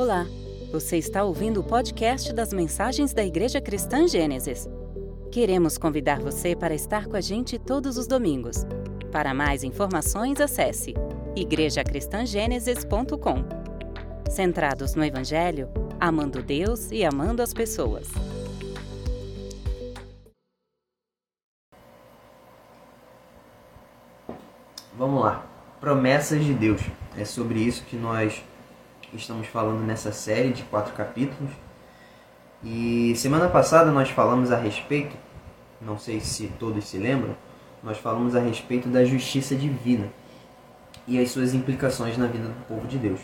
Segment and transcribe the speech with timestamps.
[0.00, 0.24] Olá,
[0.72, 4.66] você está ouvindo o podcast das mensagens da Igreja Cristã Gênesis.
[5.30, 8.64] Queremos convidar você para estar com a gente todos os domingos.
[9.12, 10.94] Para mais informações, acesse
[11.36, 13.44] igrejacristangênesis.com.
[14.30, 15.68] Centrados no Evangelho,
[16.00, 18.08] amando Deus e amando as pessoas.
[24.96, 25.44] Vamos lá.
[25.78, 26.80] Promessas de Deus.
[27.18, 28.42] É sobre isso que nós
[29.14, 31.50] estamos falando nessa série de quatro capítulos.
[32.62, 35.16] E semana passada nós falamos a respeito,
[35.80, 37.34] não sei se todos se lembram,
[37.82, 40.08] nós falamos a respeito da justiça divina
[41.08, 43.20] e as suas implicações na vida do povo de Deus.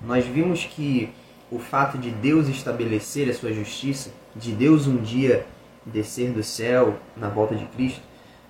[0.00, 1.12] Nós vimos que
[1.50, 5.46] o fato de Deus estabelecer a sua justiça, de Deus um dia
[5.84, 8.00] descer do céu na volta de Cristo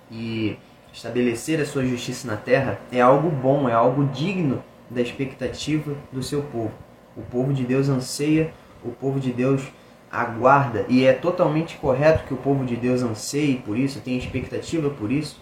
[0.09, 0.57] e
[0.93, 6.21] estabelecer a sua justiça na terra, é algo bom, é algo digno da expectativa do
[6.21, 6.71] seu povo.
[7.15, 8.53] O povo de Deus anseia,
[8.83, 9.63] o povo de Deus
[10.11, 14.89] aguarda, e é totalmente correto que o povo de Deus anseie por isso, tenha expectativa
[14.89, 15.41] por isso,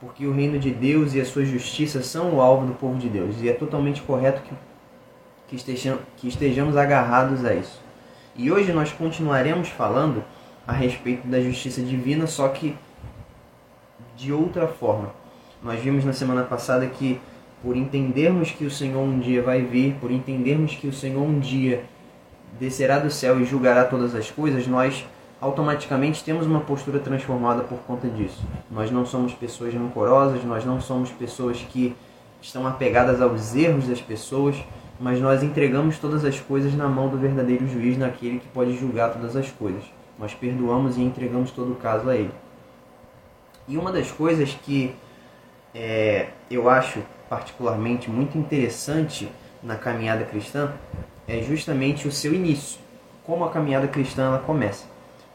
[0.00, 3.08] porque o reino de Deus e a sua justiça são o alvo do povo de
[3.08, 4.54] Deus, e é totalmente correto que,
[5.48, 7.80] que, estejamos, que estejamos agarrados a isso.
[8.36, 10.22] E hoje nós continuaremos falando
[10.66, 12.76] a respeito da justiça divina, só que
[14.16, 15.12] de outra forma.
[15.62, 17.20] Nós vimos na semana passada que
[17.62, 21.38] por entendermos que o Senhor um dia vai vir, por entendermos que o Senhor um
[21.38, 21.84] dia
[22.58, 25.04] descerá do céu e julgará todas as coisas, nós
[25.40, 28.42] automaticamente temos uma postura transformada por conta disso.
[28.70, 31.94] Nós não somos pessoas rancorosas, nós não somos pessoas que
[32.42, 34.56] estão apegadas aos erros das pessoas,
[34.98, 39.12] mas nós entregamos todas as coisas na mão do verdadeiro juiz, naquele que pode julgar
[39.12, 39.82] todas as coisas.
[40.18, 42.32] Nós perdoamos e entregamos todo o caso a ele.
[43.66, 44.94] E uma das coisas que
[45.74, 47.00] é, eu acho
[47.30, 49.30] particularmente muito interessante
[49.62, 50.72] na caminhada cristã
[51.28, 52.80] é justamente o seu início.
[53.24, 54.84] Como a caminhada cristã ela começa.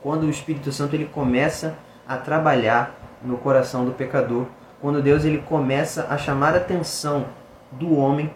[0.03, 1.75] Quando o Espírito Santo ele começa
[2.05, 4.45] a trabalhar no coração do pecador,
[4.81, 7.27] quando Deus ele começa a chamar a atenção
[7.71, 8.29] do homem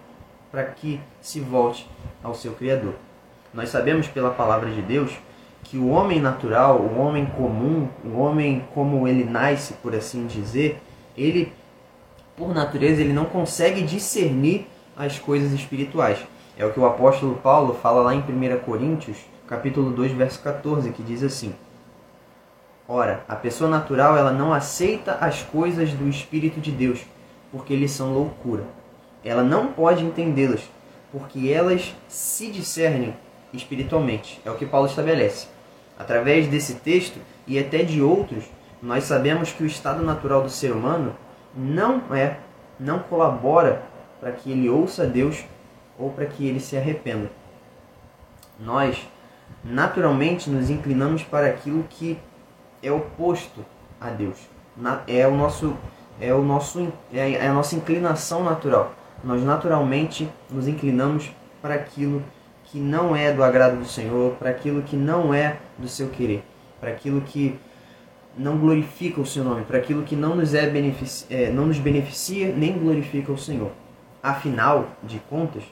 [0.50, 1.88] para que se volte
[2.24, 2.94] ao seu criador.
[3.54, 5.12] Nós sabemos pela palavra de Deus
[5.64, 10.82] que o homem natural, o homem comum, o homem como ele nasce, por assim dizer,
[11.18, 11.52] ele
[12.40, 16.18] por natureza, ele não consegue discernir as coisas espirituais.
[16.58, 20.90] É o que o apóstolo Paulo fala lá em 1 Coríntios, capítulo 2, verso 14,
[20.92, 21.54] que diz assim:
[22.88, 27.02] Ora, a pessoa natural ela não aceita as coisas do Espírito de Deus,
[27.52, 28.64] porque eles são loucura.
[29.24, 30.62] Ela não pode entendê-las,
[31.12, 33.14] porque elas se discernem
[33.54, 34.40] espiritualmente.
[34.46, 35.48] É o que Paulo estabelece.
[35.98, 38.46] Através desse texto e até de outros,
[38.82, 41.14] nós sabemos que o estado natural do ser humano
[41.56, 42.38] não é,
[42.80, 43.82] não colabora
[44.20, 45.46] para que ele ouça Deus
[45.98, 47.30] ou para que ele se arrependa.
[48.60, 49.08] Nós
[49.64, 52.18] naturalmente nos inclinamos para aquilo que
[52.82, 53.66] é oposto
[54.00, 54.38] a Deus.
[55.08, 55.76] É o nosso
[56.22, 58.94] é o nosso é a nossa inclinação natural.
[59.24, 61.32] Nós naturalmente nos inclinamos
[61.62, 62.24] para aquilo
[62.66, 66.44] que não é do agrado do Senhor, para aquilo que não é do seu querer,
[66.80, 67.60] para aquilo que
[68.38, 71.78] não glorifica o seu nome, para aquilo que não nos, é beneficia, é, não nos
[71.78, 73.72] beneficia nem glorifica o Senhor.
[74.22, 75.64] Afinal de contas,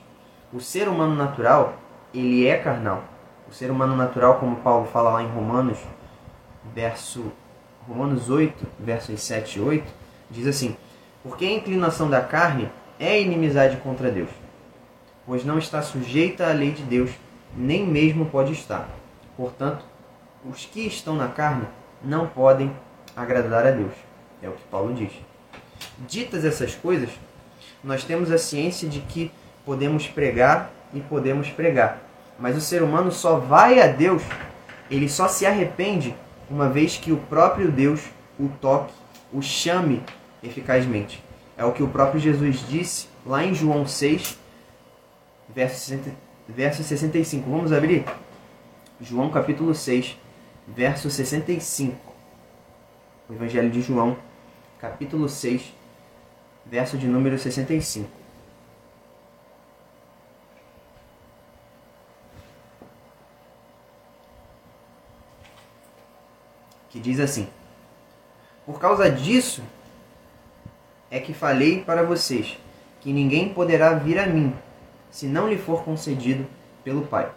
[0.53, 1.77] o ser humano natural,
[2.13, 3.03] ele é carnal.
[3.49, 5.77] O ser humano natural, como Paulo fala lá em Romanos,
[6.73, 7.31] verso
[7.87, 9.93] Romanos 8, versos 7 e 8,
[10.29, 10.75] diz assim:
[11.23, 12.69] Porque a inclinação da carne
[12.99, 14.29] é inimizade contra Deus,
[15.25, 17.11] pois não está sujeita à lei de Deus,
[17.55, 18.89] nem mesmo pode estar.
[19.37, 19.85] Portanto,
[20.45, 21.65] os que estão na carne
[22.03, 22.71] não podem
[23.15, 23.93] agradar a Deus.
[24.41, 25.11] É o que Paulo diz.
[26.07, 27.09] Ditas essas coisas,
[27.83, 29.31] nós temos a ciência de que
[29.65, 31.99] podemos pregar e podemos pregar.
[32.39, 34.21] Mas o ser humano só vai a Deus,
[34.89, 36.15] ele só se arrepende
[36.49, 38.01] uma vez que o próprio Deus
[38.39, 38.93] o toque,
[39.33, 40.03] o chame
[40.43, 41.23] eficazmente.
[41.57, 44.37] É o que o próprio Jesus disse lá em João 6,
[45.55, 47.49] verso 65.
[47.49, 48.05] Vamos abrir?
[49.01, 50.17] João capítulo 6,
[50.67, 51.95] verso 65.
[53.29, 54.17] O Evangelho de João,
[54.79, 55.73] capítulo 6,
[56.65, 58.09] verso de número 65.
[66.89, 67.47] Que diz assim:
[68.65, 69.63] Por causa disso
[71.09, 72.57] é que falei para vocês
[72.99, 74.53] que ninguém poderá vir a mim
[75.09, 76.45] se não lhe for concedido
[76.83, 77.31] pelo Pai.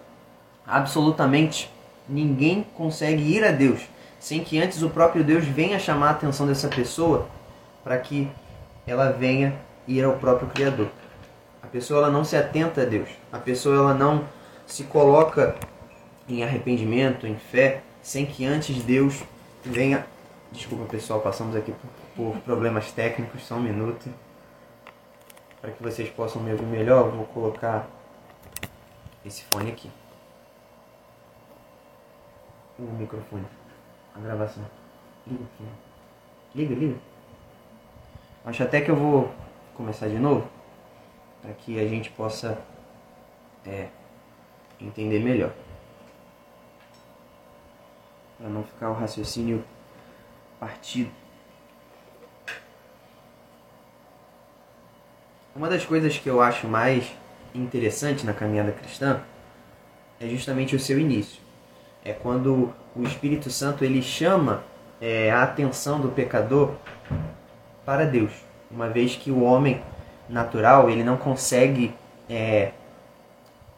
[0.66, 1.70] Absolutamente
[2.10, 3.80] ninguém consegue ir a Deus
[4.20, 7.26] sem que antes o próprio Deus venha chamar a atenção dessa pessoa
[7.82, 8.30] para que
[8.86, 9.58] ela venha
[9.88, 10.88] ir ao próprio Criador.
[11.62, 13.08] A pessoa ela não se atenta a Deus.
[13.32, 14.26] A pessoa ela não
[14.66, 15.56] se coloca
[16.28, 19.22] em arrependimento, em fé, sem que antes Deus
[19.64, 20.06] venha.
[20.52, 21.72] Desculpa pessoal, passamos aqui
[22.14, 24.10] por, problemas técnicos, só um minuto.
[25.62, 27.88] Para que vocês possam me ouvir melhor, vou colocar
[29.24, 29.90] esse fone aqui.
[32.80, 33.44] O microfone.
[34.16, 34.64] A gravação.
[35.26, 35.70] Liga, filho.
[36.54, 36.98] Liga, liga.
[38.46, 39.30] Acho até que eu vou
[39.74, 40.48] começar de novo.
[41.42, 42.58] Para que a gente possa
[43.66, 43.88] é,
[44.80, 45.52] entender melhor.
[48.38, 49.62] Para não ficar o raciocínio
[50.58, 51.10] partido.
[55.54, 57.12] Uma das coisas que eu acho mais
[57.54, 59.22] interessante na caminhada cristã
[60.18, 61.49] é justamente o seu início.
[62.04, 64.62] É quando o Espírito Santo ele chama
[65.00, 66.74] é, a atenção do pecador
[67.84, 68.32] para Deus,
[68.70, 69.82] uma vez que o homem
[70.28, 71.92] natural ele não consegue
[72.28, 72.70] é,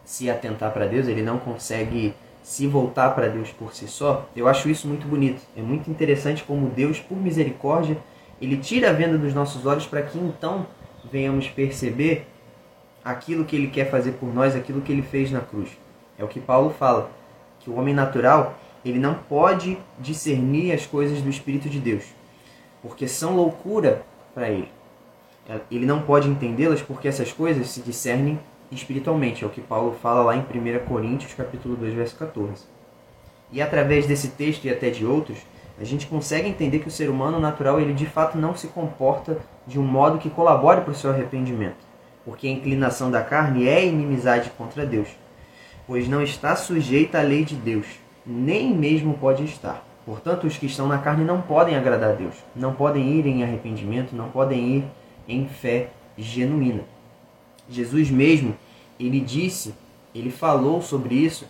[0.04, 4.28] se atentar para Deus, ele não consegue se voltar para Deus por si só.
[4.34, 5.40] Eu acho isso muito bonito.
[5.56, 7.96] É muito interessante como Deus, por misericórdia,
[8.40, 10.66] ele tira a venda dos nossos olhos para que então
[11.10, 12.26] venhamos perceber
[13.04, 15.70] aquilo que ele quer fazer por nós, aquilo que ele fez na cruz.
[16.18, 17.10] É o que Paulo fala,
[17.62, 22.04] que o homem natural, ele não pode discernir as coisas do espírito de Deus,
[22.82, 24.02] porque são loucura
[24.34, 24.68] para ele.
[25.70, 28.38] Ele não pode entendê-las porque essas coisas se discernem
[28.70, 32.64] espiritualmente, é o que Paulo fala lá em 1 Coríntios, capítulo 2, verso 14.
[33.50, 35.38] E através desse texto e até de outros,
[35.78, 39.38] a gente consegue entender que o ser humano natural, ele de fato não se comporta
[39.66, 41.76] de um modo que colabore para o seu arrependimento,
[42.24, 45.08] porque a inclinação da carne é inimizade contra Deus,
[45.86, 47.86] pois não está sujeita à lei de Deus,
[48.26, 49.84] nem mesmo pode estar.
[50.04, 53.42] Portanto, os que estão na carne não podem agradar a Deus, não podem ir em
[53.42, 54.84] arrependimento, não podem ir
[55.28, 56.82] em fé genuína.
[57.68, 58.56] Jesus mesmo,
[58.98, 59.74] ele disse,
[60.14, 61.46] ele falou sobre isso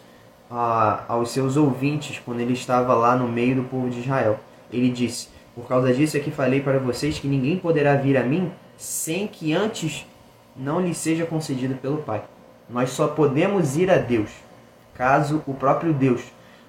[0.51, 4.39] a, aos seus ouvintes quando ele estava lá no meio do povo de Israel.
[4.71, 8.23] Ele disse: Por causa disso é que falei para vocês que ninguém poderá vir a
[8.23, 10.07] mim sem que antes
[10.57, 12.23] não lhe seja concedido pelo Pai.
[12.73, 14.31] Nós só podemos ir a Deus
[14.95, 16.23] caso o próprio Deus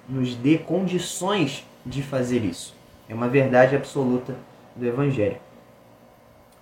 [0.06, 2.74] nos dê condições de fazer isso.
[3.08, 4.34] É uma verdade absoluta
[4.76, 5.36] do Evangelho.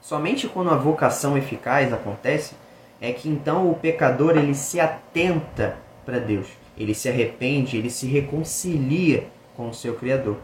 [0.01, 2.55] Somente quando a vocação eficaz acontece
[3.01, 6.47] é que então o pecador ele se atenta para Deus,
[6.79, 10.37] ele se arrepende, ele se reconcilia com o seu Criador.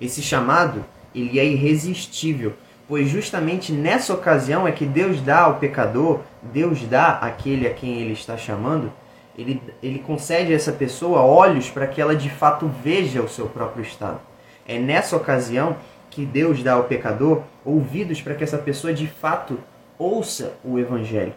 [0.00, 2.54] Esse chamado ele é irresistível,
[2.90, 8.00] pois justamente nessa ocasião é que Deus dá ao pecador, Deus dá àquele a quem
[8.00, 8.92] ele está chamando,
[9.38, 13.46] ele, ele concede a essa pessoa olhos para que ela de fato veja o seu
[13.46, 14.18] próprio estado.
[14.66, 15.76] É nessa ocasião
[16.10, 19.60] que Deus dá ao pecador ouvidos para que essa pessoa de fato
[19.96, 21.34] ouça o Evangelho.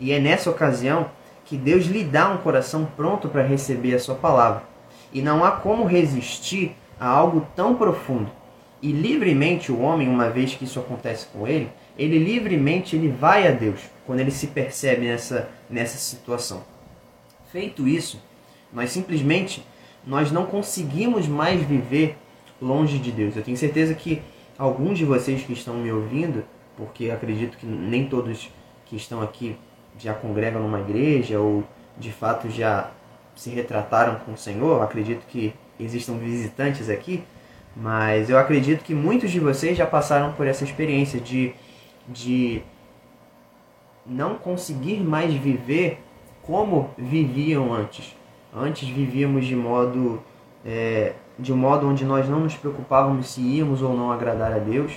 [0.00, 1.12] E é nessa ocasião
[1.44, 4.64] que Deus lhe dá um coração pronto para receber a sua palavra.
[5.12, 8.37] E não há como resistir a algo tão profundo.
[8.80, 13.46] E livremente o homem, uma vez que isso acontece com ele, ele livremente ele vai
[13.48, 16.62] a Deus quando ele se percebe nessa, nessa situação.
[17.50, 18.22] Feito isso,
[18.72, 19.64] nós simplesmente
[20.06, 22.16] nós não conseguimos mais viver
[22.60, 23.36] longe de Deus.
[23.36, 24.22] Eu tenho certeza que
[24.56, 26.44] alguns de vocês que estão me ouvindo,
[26.76, 28.50] porque acredito que nem todos
[28.86, 29.56] que estão aqui
[29.98, 31.64] já congregam numa igreja ou
[31.98, 32.90] de fato já
[33.34, 34.82] se retrataram com o Senhor.
[34.82, 37.22] acredito que existam visitantes aqui,
[37.80, 41.54] mas eu acredito que muitos de vocês já passaram por essa experiência de,
[42.08, 42.60] de
[44.04, 46.00] não conseguir mais viver
[46.42, 48.16] como viviam antes.
[48.54, 50.20] Antes vivíamos de modo
[50.64, 54.58] é, de um modo onde nós não nos preocupávamos se íamos ou não agradar a
[54.58, 54.92] Deus.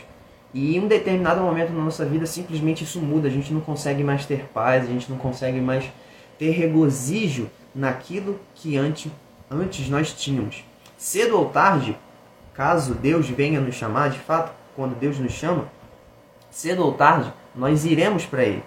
[0.51, 3.27] E em um determinado momento na nossa vida, simplesmente isso muda.
[3.27, 5.85] A gente não consegue mais ter paz, a gente não consegue mais
[6.39, 9.11] ter regozijo naquilo que antes,
[9.49, 10.65] antes nós tínhamos.
[10.97, 11.95] Cedo ou tarde,
[12.53, 15.67] caso Deus venha nos chamar, de fato, quando Deus nos chama,
[16.49, 18.63] cedo ou tarde, nós iremos para Ele.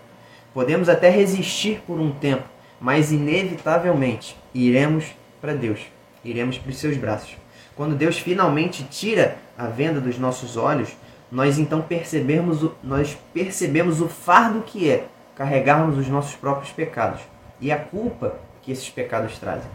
[0.53, 2.45] Podemos até resistir por um tempo,
[2.81, 5.07] mas inevitavelmente iremos
[5.41, 5.81] para Deus,
[6.25, 7.37] iremos para os seus braços.
[7.77, 10.91] Quando Deus finalmente tira a venda dos nossos olhos,
[11.31, 17.21] nós então percebemos o, nós percebemos o fardo que é carregarmos os nossos próprios pecados
[17.61, 19.71] e a culpa que esses pecados trazem.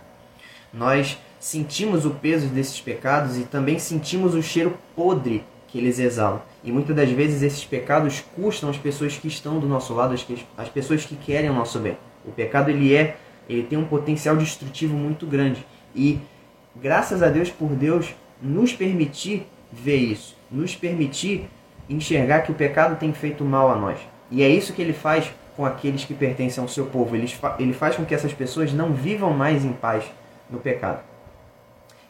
[0.73, 6.41] Nós sentimos o peso desses pecados e também sentimos o cheiro podre que eles exalam.
[6.63, 10.15] E muitas das vezes esses pecados custam as pessoas que estão do nosso lado,
[10.57, 11.97] as pessoas que querem o nosso bem.
[12.25, 13.17] O pecado ele é,
[13.47, 15.65] ele tem um potencial destrutivo muito grande
[15.95, 16.19] e
[16.75, 21.49] graças a Deus por Deus nos permitir ver isso nos permitir
[21.89, 23.99] enxergar que o pecado tem feito mal a nós.
[24.31, 27.15] E é isso que ele faz com aqueles que pertencem ao seu povo.
[27.15, 30.03] Ele, ele faz com que essas pessoas não vivam mais em paz
[30.49, 31.01] no pecado.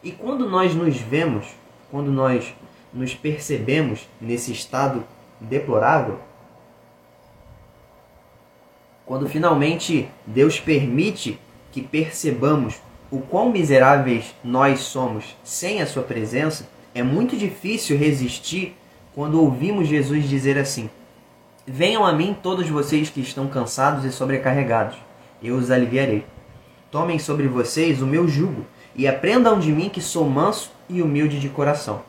[0.02, 1.46] E quando nós nos vemos,
[1.90, 2.54] quando nós
[2.92, 5.04] nos percebemos nesse estado
[5.40, 6.18] deplorável,
[9.04, 11.38] quando finalmente Deus permite
[11.70, 12.80] que percebamos
[13.10, 18.76] o quão miseráveis nós somos sem a Sua presença, é muito difícil resistir
[19.14, 20.88] quando ouvimos Jesus dizer assim:
[21.66, 24.96] Venham a mim todos vocês que estão cansados e sobrecarregados,
[25.42, 26.24] eu os aliviarei.
[26.90, 28.64] Tomem sobre vocês o meu jugo
[29.00, 32.02] e aprendam de mim que sou manso e humilde de coração.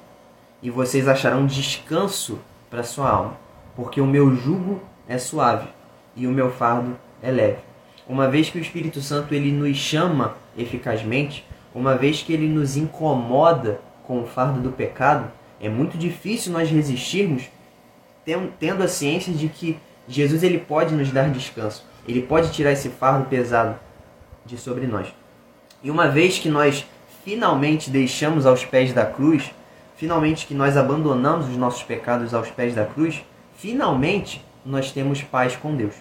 [0.61, 2.37] E vocês acharão descanso
[2.69, 3.37] para sua alma,
[3.77, 5.69] porque o meu jugo é suave
[6.17, 7.59] e o meu fardo é leve.
[8.05, 12.75] Uma vez que o Espírito Santo ele nos chama eficazmente, uma vez que ele nos
[12.75, 15.31] incomoda com o fardo do pecado,
[15.61, 17.43] é muito difícil nós resistirmos
[18.59, 19.79] tendo a ciência de que
[20.09, 21.85] Jesus ele pode nos dar descanso.
[22.05, 23.79] Ele pode tirar esse fardo pesado
[24.45, 25.20] de sobre nós.
[25.83, 26.85] E uma vez que nós
[27.23, 29.51] finalmente deixamos aos pés da cruz,
[29.95, 33.23] finalmente que nós abandonamos os nossos pecados aos pés da cruz,
[33.57, 35.95] finalmente nós temos paz com Deus.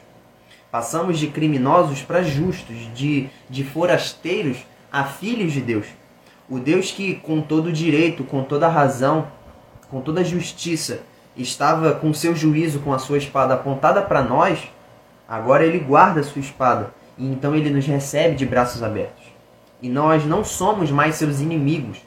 [0.71, 4.59] Passamos de criminosos para justos, de, de forasteiros
[4.93, 5.87] a filhos de Deus.
[6.49, 9.29] O Deus que, com todo direito, com toda razão,
[9.91, 11.01] com toda justiça,
[11.37, 14.61] estava com seu juízo, com a sua espada apontada para nós,
[15.29, 19.20] agora ele guarda a sua espada e então ele nos recebe de braços abertos.
[19.83, 21.99] E nós não somos mais seus inimigos,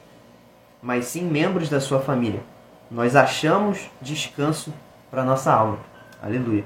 [0.82, 2.40] mas sim membros da sua família.
[2.90, 4.72] Nós achamos descanso
[5.10, 5.78] para nossa alma.
[6.22, 6.64] Aleluia.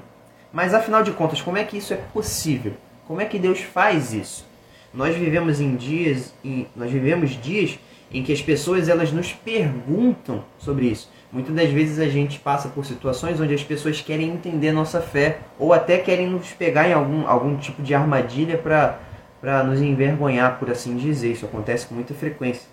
[0.51, 2.73] Mas afinal de contas, como é que isso é possível?
[3.07, 4.45] Como é que Deus faz isso?
[4.93, 7.79] Nós vivemos em dias, em, nós vivemos dias
[8.11, 11.09] em que as pessoas elas nos perguntam sobre isso.
[11.31, 15.39] Muitas das vezes a gente passa por situações onde as pessoas querem entender nossa fé
[15.59, 18.97] ou até querem nos pegar em algum, algum tipo de armadilha para
[19.41, 21.31] nos envergonhar, por assim dizer.
[21.31, 22.67] Isso acontece com muita frequência.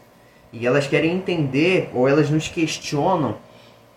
[0.52, 3.36] E elas querem entender ou elas nos questionam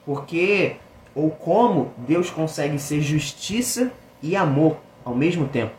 [0.05, 0.75] porque
[1.13, 5.73] ou como Deus consegue ser justiça e amor ao mesmo tempo.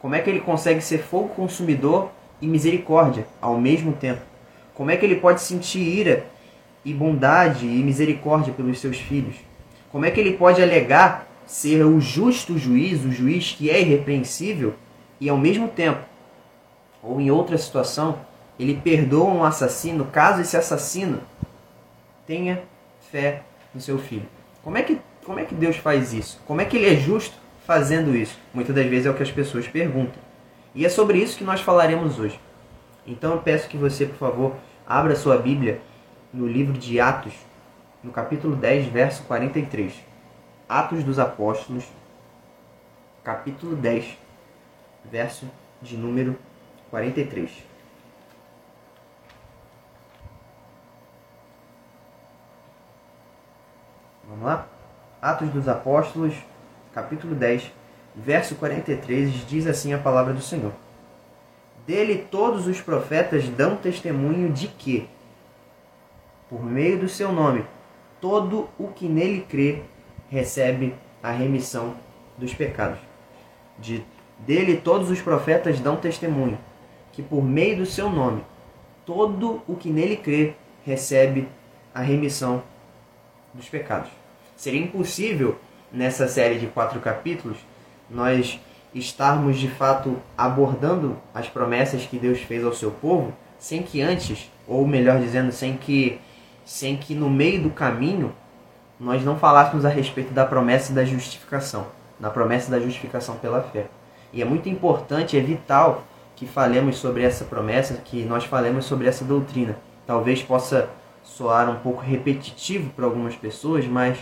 [0.00, 2.10] Como é que ele consegue ser fogo consumidor
[2.40, 4.20] e misericórdia ao mesmo tempo?
[4.74, 6.26] Como é que ele pode sentir ira
[6.84, 9.36] e bondade e misericórdia pelos seus filhos?
[9.90, 14.74] Como é que ele pode alegar ser o justo juiz, o juiz que é irrepreensível,
[15.20, 16.00] e ao mesmo tempo,
[17.04, 18.18] ou em outra situação,
[18.58, 21.20] ele perdoa um assassino caso esse assassino
[22.26, 22.62] tenha
[23.10, 23.42] fé
[23.74, 24.26] no seu filho?
[24.62, 26.40] Como é que, como é que Deus faz isso?
[26.46, 28.38] Como é que ele é justo fazendo isso?
[28.52, 30.22] Muitas das vezes é o que as pessoas perguntam.
[30.74, 32.40] E é sobre isso que nós falaremos hoje.
[33.06, 34.54] Então eu peço que você, por favor,
[34.86, 35.80] abra sua Bíblia
[36.32, 37.34] no livro de Atos,
[38.02, 39.92] no capítulo 10, verso 43.
[40.68, 41.84] Atos dos Apóstolos,
[43.22, 44.16] capítulo 10,
[45.10, 45.46] verso
[45.82, 46.36] de número
[46.94, 47.50] 43.
[54.28, 54.68] Vamos lá?
[55.20, 56.34] Atos dos Apóstolos,
[56.92, 57.72] capítulo 10,
[58.14, 60.70] verso 43, diz assim a palavra do Senhor.
[61.84, 65.10] Dele todos os profetas dão testemunho de que,
[66.48, 67.66] por meio do seu nome,
[68.20, 69.82] todo o que nele crê
[70.30, 71.96] recebe a remissão
[72.38, 73.00] dos pecados.
[73.80, 74.04] De,
[74.38, 76.56] dele todos os profetas dão testemunho
[77.14, 78.42] que, por meio do seu nome,
[79.06, 80.54] todo o que nele crê
[80.84, 81.48] recebe
[81.94, 82.62] a remissão
[83.52, 84.10] dos pecados.
[84.56, 85.58] Seria impossível,
[85.92, 87.58] nessa série de quatro capítulos,
[88.10, 88.60] nós
[88.94, 94.50] estarmos de fato abordando as promessas que Deus fez ao seu povo, sem que antes,
[94.66, 96.20] ou melhor dizendo, sem que,
[96.64, 98.34] sem que no meio do caminho
[98.98, 101.86] nós não falássemos a respeito da promessa da justificação,
[102.18, 103.86] da promessa da justificação pela fé.
[104.32, 106.04] E é muito importante, é vital
[106.36, 109.76] que falemos sobre essa promessa, que nós falemos sobre essa doutrina.
[110.06, 110.88] Talvez possa
[111.22, 114.18] soar um pouco repetitivo para algumas pessoas, mas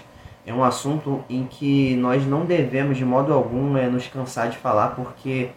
[0.47, 4.59] é um assunto em que nós não devemos de modo algum é, nos cansar de
[4.59, 5.51] falar, porque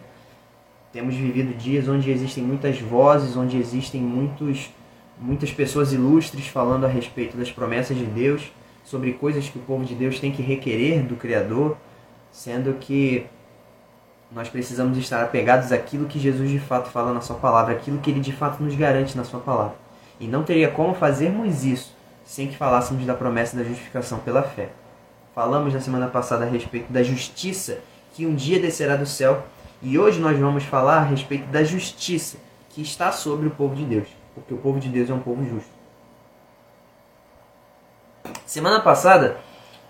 [0.92, 4.70] temos vivido dias onde existem muitas vozes, onde existem muitos,
[5.20, 8.50] muitas pessoas ilustres falando a respeito das promessas de Deus,
[8.84, 11.76] sobre coisas que o povo de Deus tem que requerer do Criador,
[12.30, 13.26] sendo que
[14.30, 18.10] nós precisamos estar apegados àquilo que Jesus de fato fala na sua palavra, aquilo que
[18.10, 19.76] ele de fato nos garante na sua palavra.
[20.18, 24.70] E não teria como fazermos isso sem que falássemos da promessa da justificação pela fé.
[25.34, 27.78] Falamos na semana passada a respeito da justiça
[28.14, 29.44] que um dia descerá do céu,
[29.80, 32.38] e hoje nós vamos falar a respeito da justiça
[32.70, 35.44] que está sobre o povo de Deus, porque o povo de Deus é um povo
[35.44, 35.70] justo.
[38.44, 39.36] Semana passada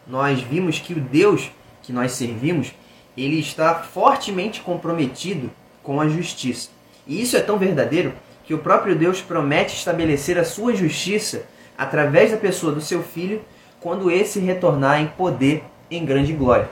[0.06, 1.50] nós vimos que o Deus
[1.86, 2.74] que nós servimos,
[3.16, 5.50] ele está fortemente comprometido
[5.82, 6.70] com a justiça.
[7.06, 8.12] E isso é tão verdadeiro
[8.44, 11.44] que o próprio Deus promete estabelecer a sua justiça
[11.76, 13.42] através da pessoa do seu filho
[13.80, 16.68] quando esse retornar em poder em grande glória.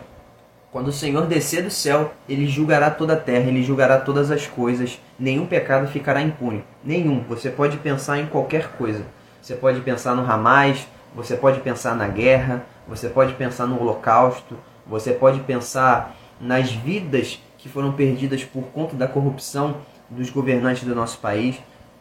[0.73, 4.47] Quando o Senhor descer do céu, ele julgará toda a terra, ele julgará todas as
[4.47, 6.65] coisas, nenhum pecado ficará impune.
[6.83, 7.23] Nenhum.
[7.29, 9.05] Você pode pensar em qualquer coisa.
[9.41, 14.59] Você pode pensar no Hamas, você pode pensar na guerra, você pode pensar no holocausto,
[14.85, 19.79] você pode pensar nas vidas que foram perdidas por conta da corrupção
[20.11, 21.57] dos governantes do nosso país.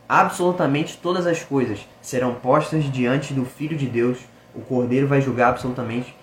[0.07, 4.19] Absolutamente todas as coisas serão postas diante do Filho de Deus.
[4.53, 6.13] O Cordeiro vai julgar absolutamente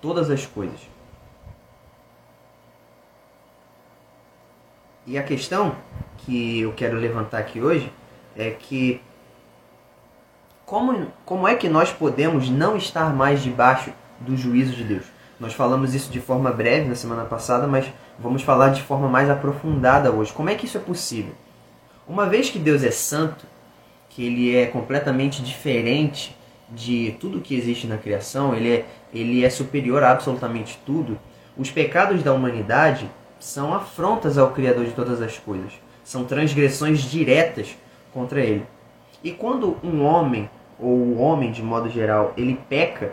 [0.00, 0.80] todas as coisas.
[5.06, 5.76] E a questão
[6.18, 7.90] que eu quero levantar aqui hoje
[8.36, 9.00] é que
[10.66, 15.17] como, como é que nós podemos não estar mais debaixo do juízo de Deus?
[15.38, 17.86] Nós falamos isso de forma breve na semana passada, mas
[18.18, 20.32] vamos falar de forma mais aprofundada hoje.
[20.32, 21.32] Como é que isso é possível?
[22.08, 23.46] Uma vez que Deus é santo,
[24.08, 26.36] que ele é completamente diferente
[26.70, 31.18] de tudo que existe na criação, ele é, ele é superior a absolutamente tudo,
[31.56, 35.72] os pecados da humanidade são afrontas ao Criador de todas as coisas,
[36.04, 37.76] são transgressões diretas
[38.12, 38.64] contra ele.
[39.22, 43.12] E quando um homem, ou o homem de modo geral, ele peca,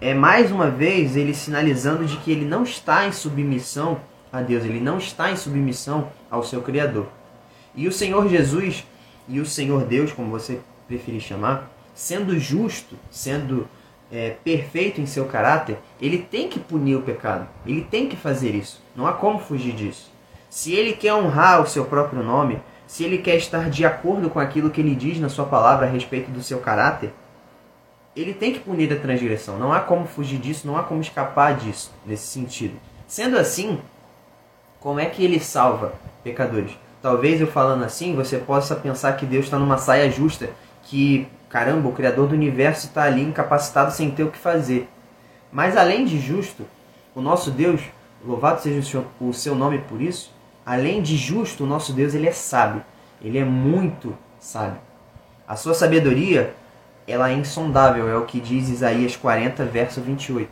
[0.00, 4.00] é mais uma vez ele sinalizando de que ele não está em submissão
[4.32, 7.06] a Deus, ele não está em submissão ao seu Criador.
[7.74, 8.84] E o Senhor Jesus
[9.28, 13.66] e o Senhor Deus, como você preferir chamar, sendo justo, sendo
[14.10, 17.48] é, perfeito em seu caráter, ele tem que punir o pecado.
[17.66, 18.82] Ele tem que fazer isso.
[18.94, 20.12] Não há como fugir disso.
[20.50, 24.38] Se ele quer honrar o seu próprio nome, se ele quer estar de acordo com
[24.38, 27.14] aquilo que ele diz na sua palavra a respeito do seu caráter,
[28.14, 29.58] ele tem que punir a transgressão.
[29.58, 32.74] Não há como fugir disso, não há como escapar disso, nesse sentido.
[33.06, 33.80] Sendo assim,
[34.80, 36.72] como é que ele salva pecadores?
[37.00, 40.50] Talvez eu falando assim, você possa pensar que Deus está numa saia justa,
[40.84, 44.88] que Caramba, o Criador do universo está ali incapacitado sem ter o que fazer.
[45.52, 46.64] Mas além de justo,
[47.14, 47.82] o nosso Deus,
[48.24, 50.32] louvado seja o seu nome por isso,
[50.64, 52.82] além de justo, o nosso Deus ele é sábio.
[53.20, 54.80] Ele é muito sábio.
[55.46, 56.54] A sua sabedoria,
[57.06, 60.48] ela é insondável, é o que diz Isaías 40, verso 28.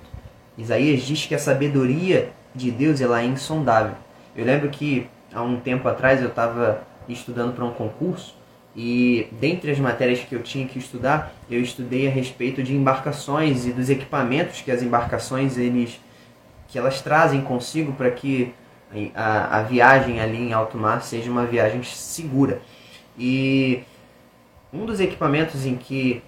[0.58, 3.94] Isaías diz que a sabedoria de Deus ela é insondável.
[4.34, 8.34] Eu lembro que há um tempo atrás eu estava estudando para um concurso
[8.74, 13.66] e dentre as matérias que eu tinha que estudar, eu estudei a respeito de embarcações
[13.66, 16.00] e dos equipamentos que as embarcações eles
[16.68, 18.54] que elas trazem consigo para que
[19.14, 22.62] a, a viagem ali em alto mar seja uma viagem segura.
[23.18, 23.82] E
[24.72, 26.22] um dos equipamentos em que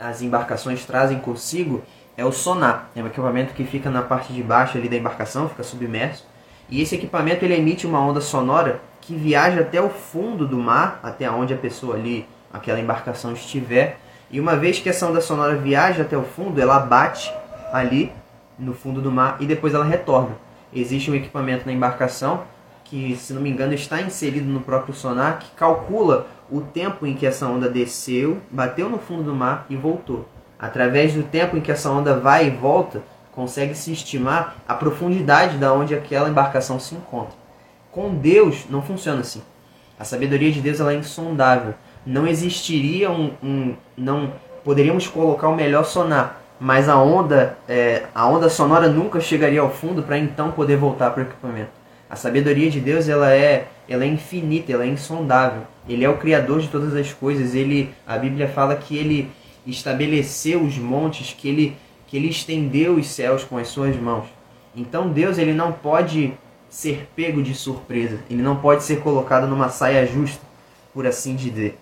[0.00, 1.82] as embarcações trazem consigo
[2.16, 2.90] é o sonar.
[2.96, 6.26] É um equipamento que fica na parte de baixo ali da embarcação, fica submerso.
[6.68, 11.00] E esse equipamento ele emite uma onda sonora que viaja até o fundo do mar,
[11.02, 13.98] até onde a pessoa ali, aquela embarcação estiver.
[14.30, 17.32] E uma vez que essa onda sonora viaja até o fundo, ela bate
[17.72, 18.12] ali
[18.58, 20.36] no fundo do mar e depois ela retorna.
[20.72, 22.44] Existe um equipamento na embarcação
[22.84, 27.14] que, se não me engano, está inserido no próprio sonar que calcula o tempo em
[27.14, 30.28] que essa onda desceu, bateu no fundo do mar e voltou.
[30.58, 35.56] Através do tempo em que essa onda vai e volta, consegue se estimar a profundidade
[35.56, 37.34] da onde aquela embarcação se encontra.
[37.90, 39.42] Com Deus não funciona assim.
[39.98, 41.74] A sabedoria de Deus ela é insondável.
[42.04, 44.32] Não existiria um, um não
[44.64, 49.70] poderíamos colocar o melhor sonar, mas a onda é, a onda sonora nunca chegaria ao
[49.70, 51.70] fundo para então poder voltar para o equipamento.
[52.08, 55.62] A sabedoria de Deus ela é ela é infinita, ela é insondável.
[55.90, 57.52] Ele é o criador de todas as coisas.
[57.52, 59.28] Ele a Bíblia fala que ele
[59.66, 61.76] estabeleceu os montes, que ele
[62.06, 64.26] que ele estendeu os céus com as suas mãos.
[64.74, 66.32] Então Deus ele não pode
[66.68, 68.20] ser pego de surpresa.
[68.30, 70.40] Ele não pode ser colocado numa saia justa,
[70.94, 71.76] por assim dizer.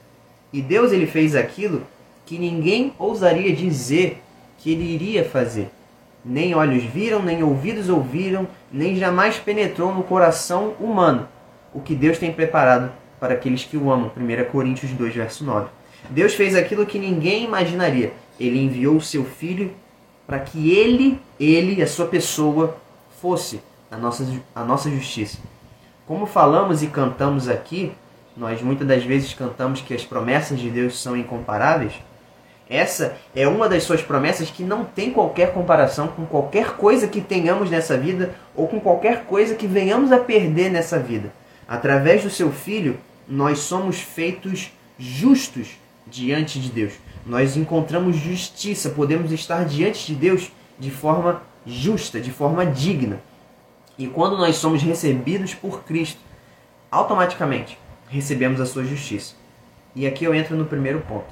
[0.52, 1.82] E Deus ele fez aquilo
[2.24, 4.22] que ninguém ousaria dizer
[4.56, 5.70] que ele iria fazer.
[6.24, 11.28] Nem olhos viram, nem ouvidos ouviram, nem jamais penetrou no coração humano
[11.74, 14.10] o que Deus tem preparado para aqueles que o amam.
[14.16, 15.68] 1 Coríntios 2, verso 9.
[16.10, 18.12] Deus fez aquilo que ninguém imaginaria.
[18.38, 19.72] Ele enviou o seu filho
[20.26, 22.76] para que ele, ele, a sua pessoa,
[23.20, 25.38] fosse a nossa, a nossa justiça.
[26.06, 27.92] Como falamos e cantamos aqui,
[28.36, 31.92] nós muitas das vezes cantamos que as promessas de Deus são incomparáveis.
[32.70, 37.20] Essa é uma das suas promessas que não tem qualquer comparação com qualquer coisa que
[37.20, 41.32] tenhamos nessa vida ou com qualquer coisa que venhamos a perder nessa vida.
[41.66, 42.98] Através do seu filho,
[43.28, 46.94] nós somos feitos justos diante de Deus.
[47.26, 53.20] Nós encontramos justiça, podemos estar diante de Deus de forma justa, de forma digna.
[53.98, 56.20] E quando nós somos recebidos por Cristo,
[56.90, 59.34] automaticamente recebemos a sua justiça.
[59.94, 61.26] E aqui eu entro no primeiro ponto.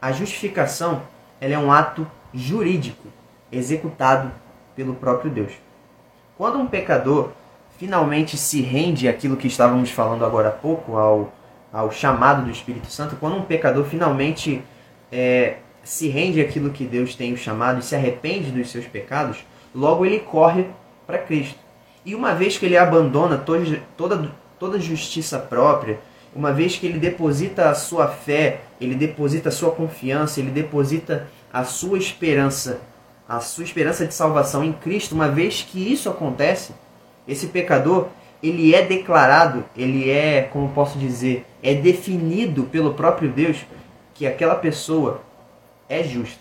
[0.00, 1.02] A justificação
[1.40, 3.08] ela é um ato jurídico
[3.50, 4.32] executado
[4.74, 5.52] pelo próprio Deus.
[6.36, 7.30] Quando um pecador
[7.82, 11.32] finalmente se rende àquilo que estávamos falando agora há pouco, ao,
[11.72, 14.62] ao chamado do Espírito Santo, quando um pecador finalmente
[15.10, 19.38] é, se rende àquilo que Deus tem o chamado e se arrepende dos seus pecados,
[19.74, 20.66] logo ele corre
[21.08, 21.58] para Cristo.
[22.06, 25.98] E uma vez que ele abandona toda, toda, toda justiça própria,
[26.36, 31.26] uma vez que ele deposita a sua fé, ele deposita a sua confiança, ele deposita
[31.52, 32.80] a sua esperança,
[33.28, 36.72] a sua esperança de salvação em Cristo, uma vez que isso acontece,
[37.26, 38.08] esse pecador,
[38.42, 43.64] ele é declarado, ele é, como posso dizer, é definido pelo próprio Deus
[44.14, 45.22] que aquela pessoa
[45.88, 46.40] é justa.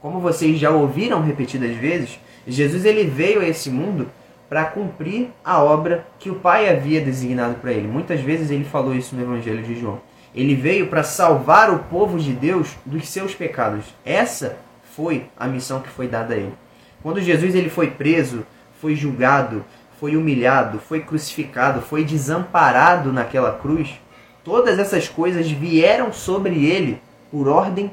[0.00, 4.08] Como vocês já ouviram repetidas vezes, Jesus ele veio a esse mundo
[4.48, 7.86] para cumprir a obra que o Pai havia designado para ele.
[7.86, 10.00] Muitas vezes ele falou isso no Evangelho de João.
[10.34, 13.84] Ele veio para salvar o povo de Deus dos seus pecados.
[14.04, 14.56] Essa
[14.96, 16.54] foi a missão que foi dada a ele.
[17.02, 18.46] Quando Jesus ele foi preso,
[18.80, 19.64] foi julgado,
[19.98, 24.00] foi humilhado, foi crucificado, foi desamparado naquela cruz,
[24.44, 27.90] todas essas coisas vieram sobre ele por ordem,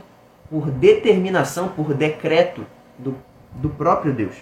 [0.50, 2.66] por determinação, por decreto
[2.98, 3.16] do,
[3.54, 4.36] do próprio Deus.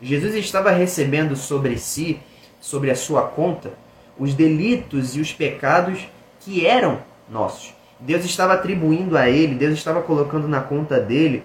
[0.00, 2.20] Jesus estava recebendo sobre si,
[2.60, 3.72] sobre a sua conta,
[4.18, 6.06] os delitos e os pecados
[6.40, 7.74] que eram nossos.
[7.98, 11.44] Deus estava atribuindo a ele, Deus estava colocando na conta dele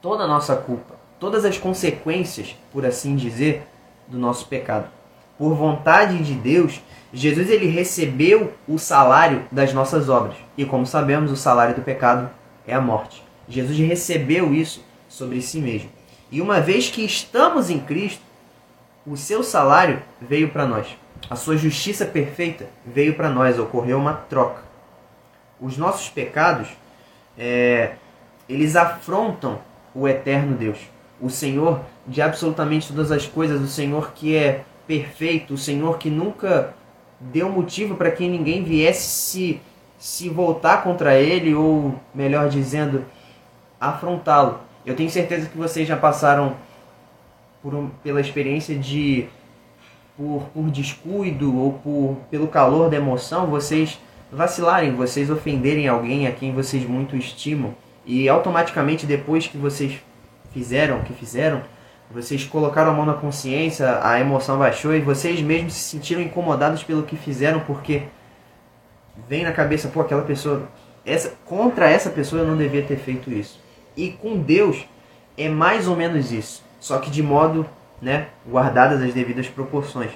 [0.00, 3.66] toda a nossa culpa, todas as consequências, por assim dizer,
[4.10, 4.88] do nosso pecado.
[5.38, 10.36] Por vontade de Deus, Jesus ele recebeu o salário das nossas obras.
[10.56, 12.28] E como sabemos, o salário do pecado
[12.66, 13.24] é a morte.
[13.48, 15.90] Jesus recebeu isso sobre si mesmo.
[16.30, 18.22] E uma vez que estamos em Cristo,
[19.06, 20.86] o seu salário veio para nós.
[21.28, 23.58] A sua justiça perfeita veio para nós.
[23.58, 24.62] Ocorreu uma troca.
[25.60, 26.68] Os nossos pecados,
[27.36, 27.94] é,
[28.48, 29.58] eles afrontam
[29.94, 30.78] o eterno Deus
[31.20, 36.10] o Senhor de absolutamente todas as coisas, o Senhor que é perfeito, o Senhor que
[36.10, 36.74] nunca
[37.20, 39.60] deu motivo para que ninguém viesse se,
[39.98, 43.04] se voltar contra ele, ou melhor dizendo,
[43.78, 44.60] afrontá-lo.
[44.84, 46.56] Eu tenho certeza que vocês já passaram
[47.62, 49.26] por pela experiência de,
[50.16, 54.00] por, por descuido ou por, pelo calor da emoção, vocês
[54.32, 57.74] vacilarem, vocês ofenderem alguém a quem vocês muito estimam.
[58.06, 60.00] E automaticamente depois que vocês
[60.52, 61.62] fizeram o que fizeram,
[62.10, 66.82] vocês colocaram a mão na consciência, a emoção baixou e vocês mesmos se sentiram incomodados
[66.82, 68.02] pelo que fizeram porque
[69.28, 70.68] vem na cabeça, pô, aquela pessoa,
[71.06, 73.60] essa contra essa pessoa eu não devia ter feito isso.
[73.96, 74.84] E com Deus
[75.38, 77.64] é mais ou menos isso, só que de modo,
[78.02, 80.10] né, guardadas as devidas proporções.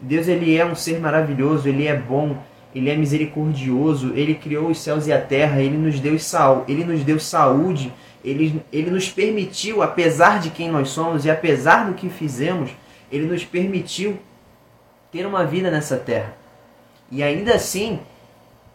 [0.00, 2.36] Deus ele é um ser maravilhoso, ele é bom,
[2.74, 6.84] ele é misericordioso, ele criou os céus e a terra, ele nos deu saúde, ele
[6.84, 7.92] nos deu saúde,
[8.24, 12.70] ele, ele nos permitiu, apesar de quem nós somos e apesar do que fizemos,
[13.10, 14.18] ele nos permitiu
[15.10, 16.34] ter uma vida nessa terra.
[17.10, 18.00] E ainda assim,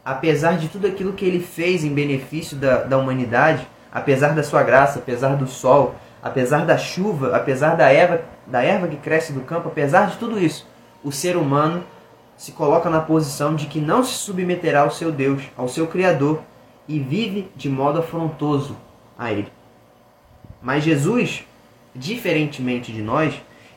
[0.04, 4.62] apesar de tudo aquilo que ele fez em benefício da, da humanidade, apesar da sua
[4.62, 9.42] graça, apesar do sol, apesar da chuva, apesar da erva, da erva que cresce do
[9.42, 10.68] campo, apesar de tudo isso,
[11.04, 11.84] o ser humano
[12.36, 16.42] se coloca na posição de que não se submeterá ao seu Deus, ao seu Criador,
[16.88, 18.76] e vive de modo afrontoso,
[19.18, 19.52] a ele.
[20.62, 21.44] Mas Jesus,
[21.94, 23.34] diferentemente de nós,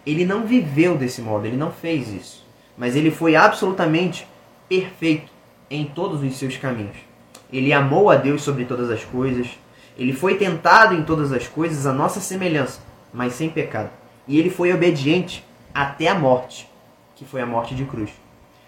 [0.07, 2.47] ele não viveu desse modo, ele não fez isso.
[2.77, 4.27] Mas ele foi absolutamente
[4.69, 5.31] perfeito
[5.71, 6.97] em todos os seus caminhos.
[7.53, 9.49] Ele amou a Deus sobre todas as coisas.
[9.97, 12.81] Ele foi tentado em todas as coisas a nossa semelhança,
[13.13, 13.91] mas sem pecado.
[14.27, 16.71] E ele foi obediente até a morte,
[17.17, 18.11] que foi a morte de cruz.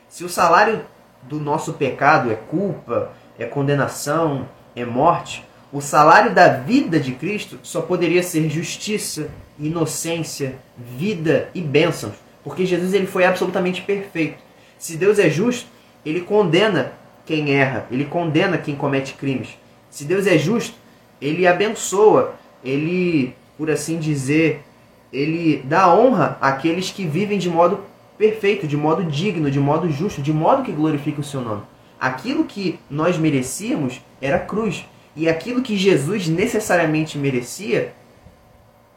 [0.09, 0.85] Se o salário
[1.23, 7.59] do nosso pecado é culpa, é condenação, é morte, o salário da vida de Cristo
[7.63, 9.29] só poderia ser justiça,
[9.59, 14.39] inocência, vida e bênçãos, porque Jesus ele foi absolutamente perfeito.
[14.79, 15.69] Se Deus é justo,
[16.05, 16.93] ele condena
[17.25, 19.51] quem erra, ele condena quem comete crimes.
[19.91, 20.75] Se Deus é justo,
[21.21, 24.65] ele abençoa, ele, por assim dizer,
[25.13, 27.81] ele dá honra àqueles que vivem de modo
[28.17, 31.63] perfeito, de modo digno, de modo justo, de modo que glorifica o seu nome.
[32.01, 34.85] Aquilo que nós merecíamos era cruz.
[35.15, 37.93] E aquilo que Jesus necessariamente merecia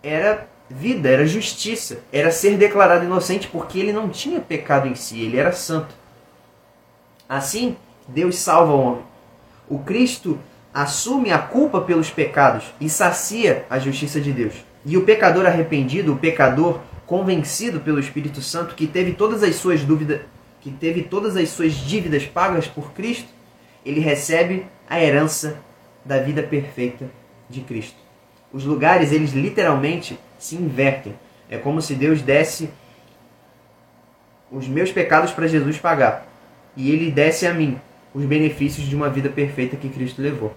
[0.01, 5.21] era vida, era justiça, era ser declarado inocente porque ele não tinha pecado em si,
[5.21, 5.93] ele era santo.
[7.27, 7.75] Assim,
[8.07, 9.03] Deus salva o homem.
[9.67, 10.39] O Cristo
[10.73, 14.53] assume a culpa pelos pecados e sacia a justiça de Deus.
[14.85, 19.83] E o pecador arrependido, o pecador convencido pelo Espírito Santo, que teve todas as suas
[19.83, 20.21] dúvidas,
[20.61, 23.27] que teve todas as suas dívidas pagas por Cristo,
[23.85, 25.59] ele recebe a herança
[26.05, 27.09] da vida perfeita
[27.49, 27.97] de Cristo.
[28.51, 31.15] Os lugares, eles literalmente se invertem.
[31.49, 32.69] É como se Deus desse
[34.51, 36.27] os meus pecados para Jesus pagar
[36.77, 37.79] e ele desse a mim
[38.13, 40.53] os benefícios de uma vida perfeita que Cristo levou.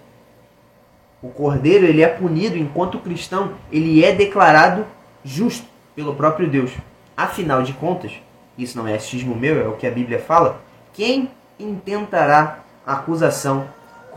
[1.21, 4.85] O cordeiro ele é punido enquanto cristão ele é declarado
[5.23, 6.71] justo pelo próprio Deus.
[7.15, 8.11] Afinal de contas,
[8.55, 10.61] isso não é achismo meu, é o que a Bíblia fala.
[10.93, 13.67] Quem intentará acusação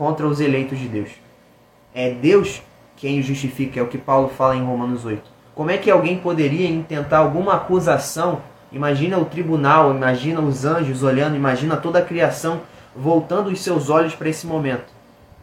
[0.01, 1.11] contra os eleitos de Deus?
[1.93, 2.63] É Deus
[2.97, 5.21] quem o justifica, é o que Paulo fala em Romanos 8.
[5.53, 8.41] Como é que alguém poderia intentar alguma acusação?
[8.71, 12.61] Imagina o tribunal, imagina os anjos olhando, imagina toda a criação
[12.95, 14.91] voltando os seus olhos para esse momento.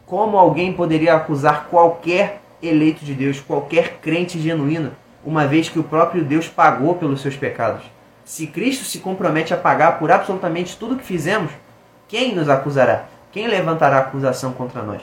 [0.05, 4.91] Como alguém poderia acusar qualquer eleito de Deus, qualquer crente genuíno,
[5.25, 7.85] uma vez que o próprio Deus pagou pelos seus pecados?
[8.25, 11.53] Se Cristo se compromete a pagar por absolutamente tudo que fizemos,
[12.09, 13.07] quem nos acusará?
[13.39, 15.01] Quem levantará acusação contra nós?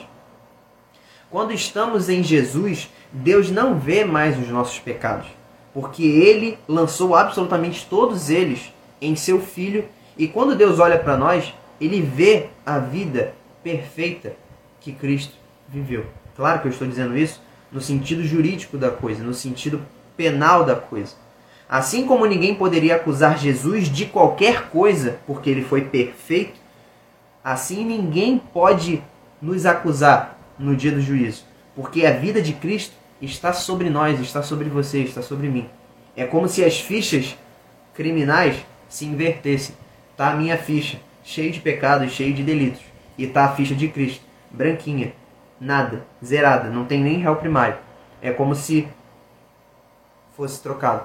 [1.30, 5.26] Quando estamos em Jesus, Deus não vê mais os nossos pecados,
[5.72, 8.70] porque Ele lançou absolutamente todos eles
[9.00, 9.86] em seu Filho,
[10.18, 13.32] e quando Deus olha para nós, Ele vê a vida
[13.64, 14.36] perfeita
[14.80, 15.32] que Cristo
[15.66, 16.04] viveu.
[16.36, 17.40] Claro que eu estou dizendo isso
[17.72, 19.80] no sentido jurídico da coisa, no sentido
[20.14, 21.14] penal da coisa.
[21.66, 26.65] Assim como ninguém poderia acusar Jesus de qualquer coisa porque ele foi perfeito,
[27.46, 29.00] assim ninguém pode
[29.40, 31.44] nos acusar no dia do juízo,
[31.76, 35.70] porque a vida de Cristo está sobre nós, está sobre você, está sobre mim.
[36.16, 37.38] É como se as fichas
[37.94, 38.56] criminais
[38.88, 39.76] se invertessem.
[40.16, 42.82] Tá a minha ficha, cheia de pecados, cheia de delitos,
[43.16, 45.12] e tá a ficha de Cristo branquinha,
[45.60, 47.76] nada, zerada, não tem nem réu primário.
[48.20, 48.88] É como se
[50.36, 51.04] fosse trocado.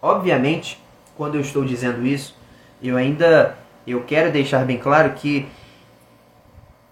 [0.00, 0.80] Obviamente,
[1.16, 2.36] quando eu estou dizendo isso,
[2.80, 3.58] eu ainda
[3.92, 5.46] eu quero deixar bem claro que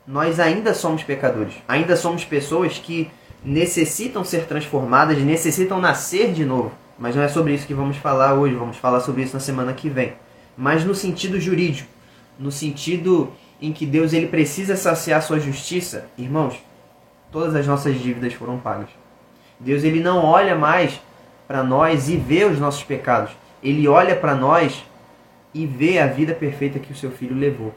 [0.06, 3.10] nós ainda somos pecadores, ainda somos pessoas que
[3.44, 6.72] necessitam ser transformadas, necessitam nascer de novo.
[6.98, 9.72] Mas não é sobre isso que vamos falar hoje, vamos falar sobre isso na semana
[9.72, 10.12] que vem.
[10.56, 11.88] Mas no sentido jurídico,
[12.38, 16.54] no sentido em que Deus ele precisa saciar sua justiça, irmãos,
[17.30, 18.88] todas as nossas dívidas foram pagas.
[19.58, 21.00] Deus ele não olha mais
[21.46, 23.32] para nós e vê os nossos pecados.
[23.62, 24.84] Ele olha para nós
[25.54, 27.74] e vê a vida perfeita que o seu filho levou.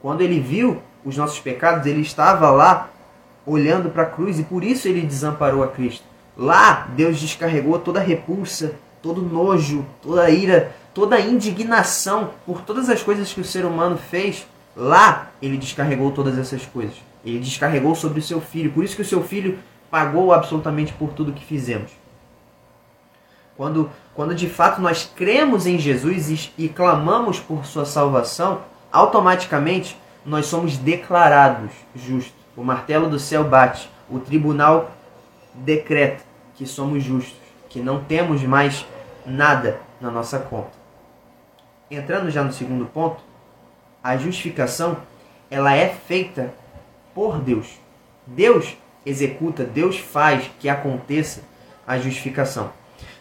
[0.00, 2.90] Quando ele viu os nossos pecados, ele estava lá
[3.46, 6.04] olhando para a cruz e por isso ele desamparou a Cristo.
[6.36, 13.32] Lá Deus descarregou toda repulsa, todo nojo, toda ira, toda indignação por todas as coisas
[13.32, 14.46] que o ser humano fez
[14.76, 16.96] Lá ele descarregou todas essas coisas.
[17.24, 18.72] Ele descarregou sobre o seu filho.
[18.72, 19.58] Por isso que o seu filho
[19.90, 21.92] pagou absolutamente por tudo que fizemos.
[23.56, 28.62] Quando, quando de fato nós cremos em Jesus e, e clamamos por sua salvação,
[28.92, 32.34] automaticamente nós somos declarados justos.
[32.56, 34.90] O martelo do céu bate, o tribunal
[35.54, 36.22] decreta
[36.54, 37.36] que somos justos,
[37.68, 38.86] que não temos mais
[39.26, 40.72] nada na nossa conta.
[41.90, 43.22] Entrando já no segundo ponto,
[44.02, 44.96] a justificação
[45.50, 46.52] ela é feita
[47.14, 47.78] por Deus.
[48.26, 51.42] Deus executa, Deus faz que aconteça
[51.86, 52.70] a justificação.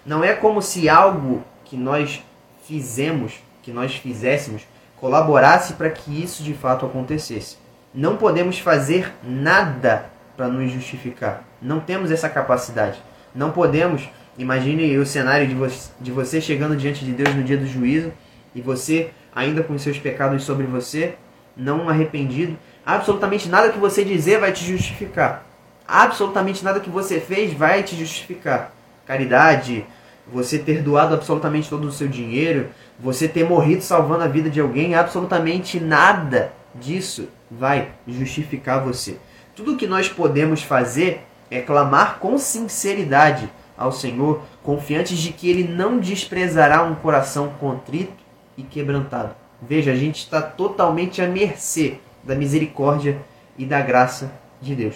[0.05, 2.23] Não é como se algo que nós
[2.65, 4.63] fizemos, que nós fizéssemos,
[4.97, 7.57] colaborasse para que isso de fato acontecesse.
[7.93, 11.43] Não podemos fazer nada para nos justificar.
[11.61, 13.01] Não temos essa capacidade.
[13.33, 14.09] Não podemos.
[14.37, 18.11] Imagine o cenário de você, de você chegando diante de Deus no dia do juízo
[18.55, 21.15] e você ainda com seus pecados sobre você,
[21.55, 25.45] não arrependido, absolutamente nada que você dizer vai te justificar.
[25.87, 28.73] Absolutamente nada que você fez vai te justificar.
[29.05, 29.85] Caridade,
[30.31, 34.59] você ter doado absolutamente todo o seu dinheiro, você ter morrido salvando a vida de
[34.59, 39.17] alguém, absolutamente nada disso vai justificar você.
[39.55, 45.67] Tudo que nós podemos fazer é clamar com sinceridade ao Senhor, confiantes de que Ele
[45.67, 48.23] não desprezará um coração contrito
[48.57, 49.35] e quebrantado.
[49.61, 53.17] Veja, a gente está totalmente à mercê da misericórdia
[53.57, 54.95] e da graça de Deus.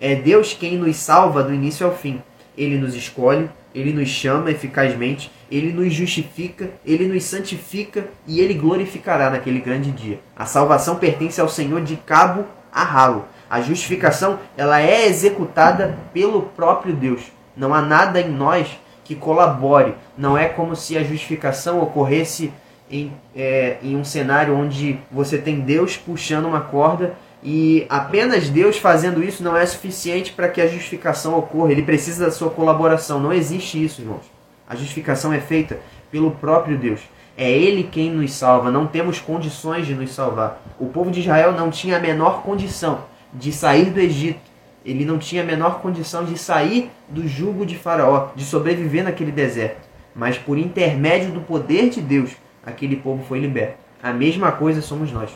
[0.00, 2.22] É Deus quem nos salva do início ao fim.
[2.56, 8.54] Ele nos escolhe, ele nos chama eficazmente, ele nos justifica, ele nos santifica e ele
[8.54, 10.20] glorificará naquele grande dia.
[10.36, 13.24] A salvação pertence ao Senhor de cabo a ralo.
[13.48, 17.20] A justificação, ela é executada pelo próprio Deus.
[17.56, 18.66] Não há nada em nós
[19.04, 19.94] que colabore.
[20.16, 22.52] Não é como se a justificação ocorresse
[22.90, 28.76] em, é, em um cenário onde você tem Deus puxando uma corda e apenas Deus
[28.78, 31.72] fazendo isso não é suficiente para que a justificação ocorra.
[31.72, 33.18] Ele precisa da sua colaboração.
[33.18, 34.30] Não existe isso, irmãos.
[34.68, 37.00] A justificação é feita pelo próprio Deus.
[37.36, 40.62] É Ele quem nos salva, não temos condições de nos salvar.
[40.78, 44.40] O povo de Israel não tinha a menor condição de sair do Egito.
[44.84, 49.32] Ele não tinha a menor condição de sair do jugo de Faraó, de sobreviver naquele
[49.32, 49.88] deserto.
[50.14, 52.32] Mas por intermédio do poder de Deus,
[52.64, 53.76] aquele povo foi liberto.
[54.02, 55.30] A mesma coisa somos nós.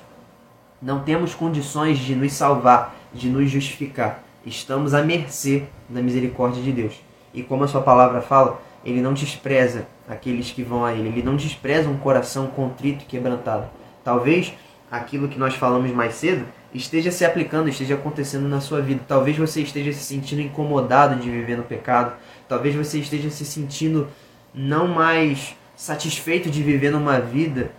[0.80, 4.22] Não temos condições de nos salvar, de nos justificar.
[4.44, 6.94] Estamos à mercê da misericórdia de Deus.
[7.32, 11.08] E como a sua palavra fala, ele não despreza aqueles que vão a ele.
[11.08, 13.66] Ele não despreza um coração contrito e quebrantado.
[14.04, 14.52] Talvez
[14.90, 19.00] aquilo que nós falamos mais cedo esteja se aplicando, esteja acontecendo na sua vida.
[19.08, 22.12] Talvez você esteja se sentindo incomodado de viver no pecado.
[22.46, 24.08] Talvez você esteja se sentindo
[24.54, 27.70] não mais satisfeito de viver numa vida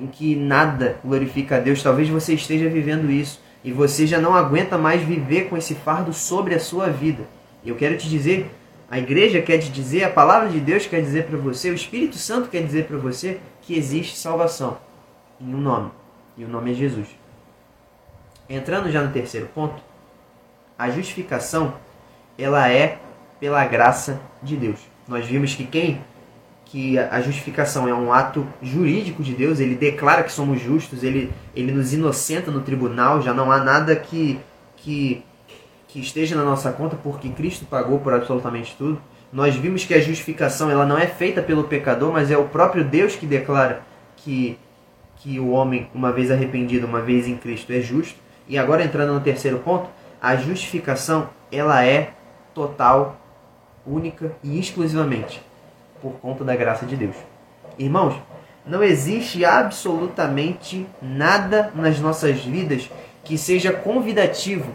[0.00, 1.82] em que nada glorifica a Deus.
[1.82, 6.12] Talvez você esteja vivendo isso e você já não aguenta mais viver com esse fardo
[6.12, 7.24] sobre a sua vida.
[7.64, 8.50] Eu quero te dizer
[8.92, 12.18] a igreja quer te dizer, a palavra de Deus quer dizer para você, o Espírito
[12.18, 14.76] Santo quer dizer para você que existe salvação
[15.40, 15.90] em um nome.
[16.36, 17.08] E o nome é Jesus.
[18.46, 19.82] Entrando já no terceiro ponto,
[20.78, 21.72] a justificação
[22.36, 22.98] ela é
[23.40, 24.80] pela graça de Deus.
[25.08, 26.04] Nós vimos que quem
[26.72, 31.30] que a justificação é um ato jurídico de Deus, ele declara que somos justos, ele,
[31.54, 34.40] ele nos inocenta no tribunal, já não há nada que,
[34.78, 35.22] que
[35.92, 38.98] que esteja na nossa conta porque Cristo pagou por absolutamente tudo.
[39.30, 42.82] Nós vimos que a justificação ela não é feita pelo pecador, mas é o próprio
[42.82, 43.82] Deus que declara
[44.16, 44.58] que,
[45.16, 48.18] que o homem, uma vez arrependido, uma vez em Cristo, é justo.
[48.48, 52.14] E agora entrando no terceiro ponto, a justificação ela é
[52.54, 53.20] total,
[53.86, 55.42] única e exclusivamente
[56.02, 57.16] por conta da graça de Deus.
[57.78, 58.14] Irmãos,
[58.66, 62.90] não existe absolutamente nada nas nossas vidas
[63.24, 64.70] que seja convidativo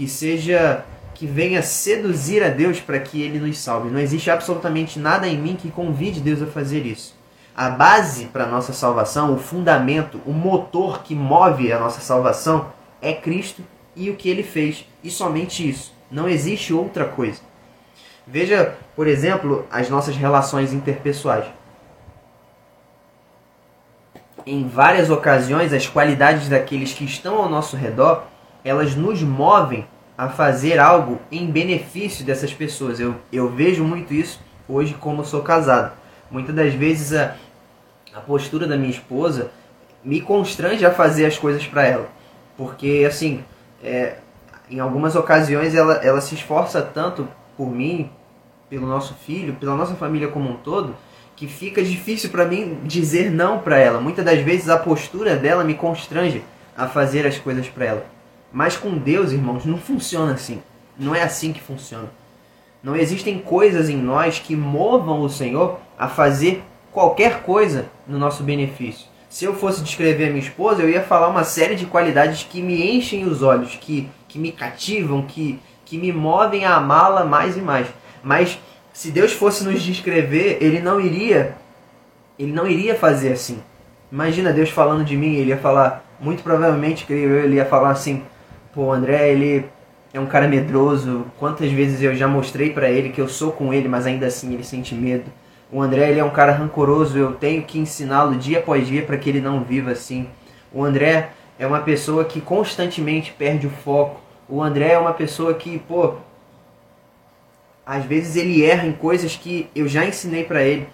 [0.00, 0.82] que seja
[1.14, 3.90] que venha seduzir a Deus para que ele nos salve.
[3.90, 7.14] Não existe absolutamente nada em mim que convide Deus a fazer isso.
[7.54, 13.12] A base para nossa salvação, o fundamento, o motor que move a nossa salvação é
[13.12, 13.62] Cristo
[13.94, 15.92] e o que ele fez, e somente isso.
[16.10, 17.42] Não existe outra coisa.
[18.30, 21.46] Veja, por exemplo, as nossas relações interpessoais.
[24.46, 28.24] Em várias ocasiões, as qualidades daqueles que estão ao nosso redor
[28.64, 33.00] elas nos movem a fazer algo em benefício dessas pessoas.
[33.00, 35.92] Eu, eu vejo muito isso hoje como sou casado.
[36.30, 37.34] Muitas das vezes a,
[38.14, 39.50] a postura da minha esposa
[40.04, 42.08] me constrange a fazer as coisas para ela.
[42.56, 43.42] Porque, assim,
[43.82, 44.16] é,
[44.70, 48.10] em algumas ocasiões ela, ela se esforça tanto por mim,
[48.70, 50.96] pelo nosso filho, pela nossa família como um todo,
[51.34, 54.00] que fica difícil para mim dizer não para ela.
[54.00, 56.42] Muitas das vezes a postura dela me constrange
[56.76, 58.06] a fazer as coisas para ela.
[58.52, 60.62] Mas com Deus, irmãos, não funciona assim.
[60.98, 62.08] Não é assim que funciona.
[62.82, 68.42] Não existem coisas em nós que movam o Senhor a fazer qualquer coisa no nosso
[68.42, 69.06] benefício.
[69.28, 72.60] Se eu fosse descrever a minha esposa, eu ia falar uma série de qualidades que
[72.60, 77.56] me enchem os olhos, que, que me cativam, que, que me movem a amá-la mais
[77.56, 77.86] e mais.
[78.22, 78.58] Mas
[78.92, 81.56] se Deus fosse nos descrever, ele não iria
[82.40, 83.58] ele não iria fazer assim.
[84.10, 87.90] Imagina Deus falando de mim, ele ia falar, muito provavelmente, creio eu, ele ia falar
[87.90, 88.22] assim:
[88.72, 89.66] Pô, André, ele
[90.12, 91.26] é um cara medroso.
[91.38, 94.54] Quantas vezes eu já mostrei para ele que eu sou com ele, mas ainda assim
[94.54, 95.26] ele sente medo.
[95.70, 97.18] O André, ele é um cara rancoroso.
[97.18, 100.26] Eu tenho que ensiná-lo dia após dia para que ele não viva assim.
[100.72, 101.28] O André
[101.58, 104.20] é uma pessoa que constantemente perde o foco.
[104.48, 106.14] O André é uma pessoa que, pô,
[107.90, 110.86] às vezes ele erra em coisas que eu já ensinei para ele.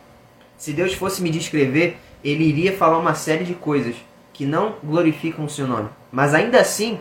[0.56, 3.94] Se Deus fosse me descrever, ele iria falar uma série de coisas
[4.32, 5.90] que não glorificam o seu nome.
[6.11, 6.98] Mas ainda assim,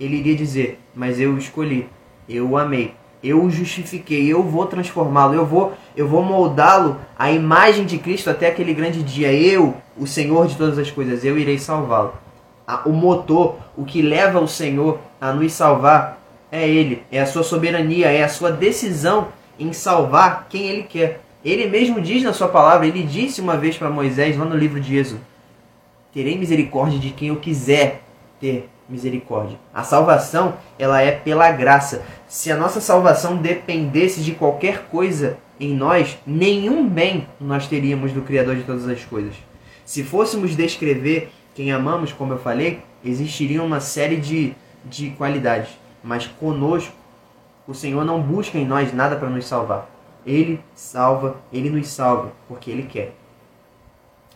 [0.00, 1.88] ele iria dizer: Mas eu o escolhi,
[2.28, 7.30] eu o amei, eu o justifiquei, eu vou transformá-lo, eu vou, eu vou moldá-lo à
[7.30, 9.32] imagem de Cristo até aquele grande dia.
[9.32, 12.14] Eu, o Senhor de todas as coisas, eu irei salvá-lo.
[12.84, 16.19] O motor, o que leva o Senhor a nos salvar
[16.50, 21.20] é Ele, é a sua soberania, é a sua decisão em salvar quem Ele quer.
[21.44, 24.78] Ele mesmo diz na sua palavra, ele disse uma vez para Moisés lá no livro
[24.78, 25.20] de Êxodo:
[26.12, 28.02] Terei misericórdia de quem eu quiser
[28.38, 29.58] ter misericórdia.
[29.72, 32.02] A salvação, ela é pela graça.
[32.28, 38.22] Se a nossa salvação dependesse de qualquer coisa em nós, nenhum bem nós teríamos do
[38.22, 39.34] Criador de todas as coisas.
[39.84, 44.54] Se fôssemos descrever quem amamos, como eu falei, existiria uma série de,
[44.84, 45.68] de qualidades.
[46.02, 46.94] Mas conosco,
[47.66, 49.88] o Senhor não busca em nós nada para nos salvar.
[50.26, 53.14] Ele salva, ele nos salva, porque ele quer.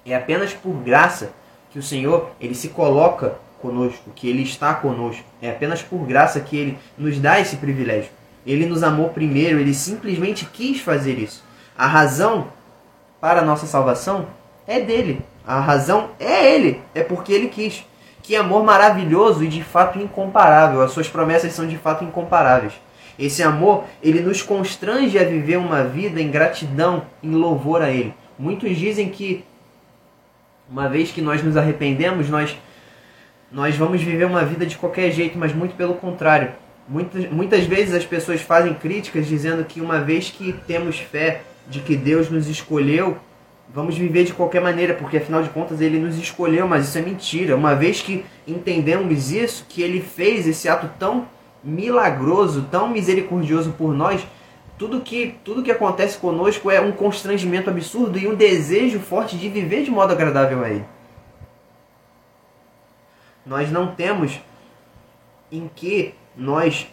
[0.04, 1.32] É apenas por graça
[1.70, 5.24] que o Senhor ele se coloca conosco, que Ele está conosco.
[5.40, 8.10] É apenas por graça que Ele nos dá esse privilégio.
[8.46, 11.42] Ele nos amou primeiro, Ele simplesmente quis fazer isso.
[11.76, 12.48] A razão
[13.20, 14.26] para a nossa salvação
[14.66, 15.22] é dele.
[15.46, 16.80] A razão é ele.
[16.94, 17.84] É porque ele quis.
[18.24, 20.80] Que amor maravilhoso e de fato incomparável.
[20.80, 22.72] As suas promessas são de fato incomparáveis.
[23.18, 28.14] Esse amor, ele nos constrange a viver uma vida em gratidão, em louvor a ele.
[28.38, 29.44] Muitos dizem que
[30.68, 32.56] uma vez que nós nos arrependemos, nós
[33.52, 36.52] nós vamos viver uma vida de qualquer jeito, mas muito pelo contrário.
[36.88, 41.78] Muitas, muitas vezes as pessoas fazem críticas dizendo que uma vez que temos fé de
[41.80, 43.16] que Deus nos escolheu,
[43.72, 47.02] vamos viver de qualquer maneira, porque afinal de contas ele nos escolheu, mas isso é
[47.02, 47.56] mentira.
[47.56, 51.26] Uma vez que entendemos isso, que ele fez esse ato tão
[51.62, 54.24] milagroso, tão misericordioso por nós,
[54.76, 59.48] tudo que, tudo que acontece conosco é um constrangimento absurdo e um desejo forte de
[59.48, 60.84] viver de modo agradável a Ele.
[63.46, 64.40] Nós não temos
[65.50, 66.88] em que nós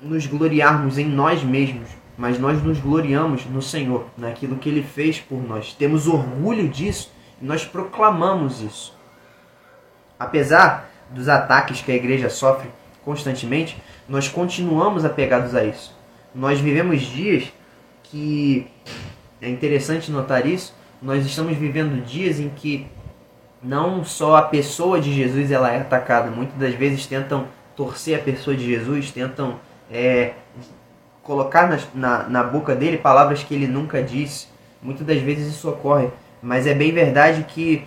[0.00, 1.88] nos gloriarmos em nós mesmos,
[2.18, 5.72] mas nós nos gloriamos no Senhor, naquilo que Ele fez por nós.
[5.72, 8.92] Temos orgulho disso e nós proclamamos isso.
[10.18, 12.68] Apesar dos ataques que a igreja sofre
[13.04, 15.96] constantemente, nós continuamos apegados a isso.
[16.34, 17.52] Nós vivemos dias
[18.02, 18.66] que
[19.40, 20.74] é interessante notar isso.
[21.00, 22.88] Nós estamos vivendo dias em que
[23.62, 27.46] não só a pessoa de Jesus ela é atacada, muitas das vezes tentam
[27.76, 29.60] torcer a pessoa de Jesus, tentam
[29.90, 30.32] é,
[31.28, 34.46] colocar na, na, na boca dele palavras que ele nunca disse.
[34.80, 36.08] Muitas das vezes isso ocorre,
[36.42, 37.86] mas é bem verdade que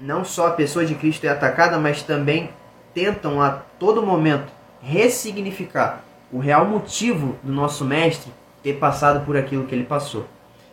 [0.00, 2.50] não só a pessoa de Cristo é atacada, mas também
[2.92, 9.66] tentam a todo momento ressignificar o real motivo do nosso mestre ter passado por aquilo
[9.66, 10.26] que ele passou.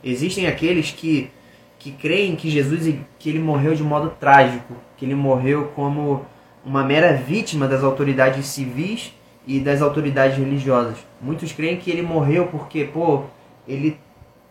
[0.03, 1.30] Existem aqueles que
[1.78, 6.26] que creem que Jesus que ele morreu de modo trágico, que ele morreu como
[6.65, 9.13] uma mera vítima das autoridades civis
[9.48, 10.98] e das autoridades religiosas.
[11.22, 13.24] Muitos creem que ele morreu porque, pô,
[13.68, 13.98] ele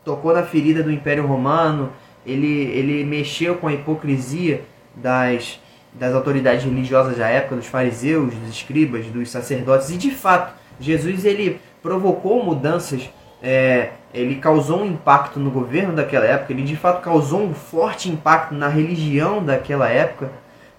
[0.05, 1.93] tocou na ferida do Império Romano,
[2.25, 4.63] ele, ele mexeu com a hipocrisia
[4.95, 5.61] das
[5.99, 9.91] das autoridades religiosas da época, dos fariseus, dos escribas, dos sacerdotes.
[9.91, 13.09] E de fato, Jesus ele provocou mudanças,
[13.43, 18.11] é, ele causou um impacto no governo daquela época, ele de fato causou um forte
[18.11, 20.31] impacto na religião daquela época,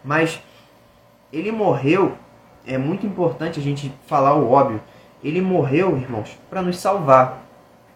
[0.03, 0.39] mas
[1.33, 2.13] ele morreu,
[2.67, 4.81] é muito importante a gente falar o óbvio,
[5.23, 7.43] ele morreu, irmãos, para nos salvar.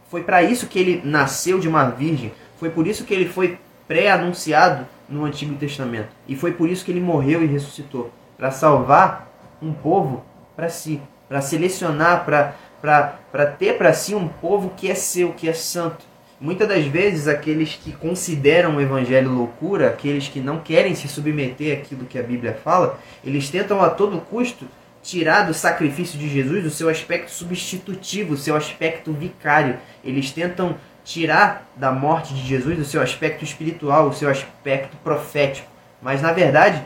[0.10, 3.60] Foi para isso que ele nasceu de uma virgem, foi por isso que ele foi
[3.88, 6.10] pré-anunciado no Antigo Testamento.
[6.28, 9.30] E foi por isso que ele morreu e ressuscitou para salvar
[9.62, 10.24] um povo
[10.56, 15.54] para si, para selecionar, para ter para si um povo que é seu, que é
[15.54, 16.06] santo.
[16.42, 21.78] Muitas das vezes, aqueles que consideram o evangelho loucura, aqueles que não querem se submeter
[21.78, 24.66] àquilo que a Bíblia fala, eles tentam a todo custo
[25.04, 29.78] tirar do sacrifício de Jesus o seu aspecto substitutivo, o seu aspecto vicário.
[30.04, 35.70] Eles tentam tirar da morte de Jesus o seu aspecto espiritual, o seu aspecto profético.
[36.02, 36.82] Mas na verdade,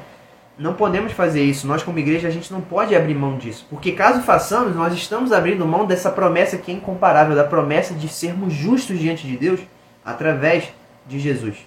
[0.58, 1.68] não podemos fazer isso.
[1.68, 3.66] Nós, como igreja, a gente não pode abrir mão disso.
[3.70, 8.08] Porque caso façamos, nós estamos abrindo mão dessa promessa que é incomparável da promessa de
[8.08, 9.60] sermos justos diante de Deus
[10.03, 10.70] através
[11.08, 11.58] de Jesus.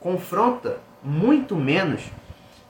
[0.00, 2.02] Confronta muito menos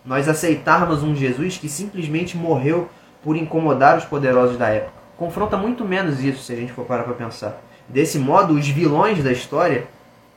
[0.04, 2.88] nós aceitarmos um Jesus que simplesmente morreu
[3.22, 4.92] por incomodar os poderosos da época.
[5.16, 7.60] Confronta muito menos isso se a gente for parar para pensar.
[7.88, 9.86] Desse modo, os vilões da história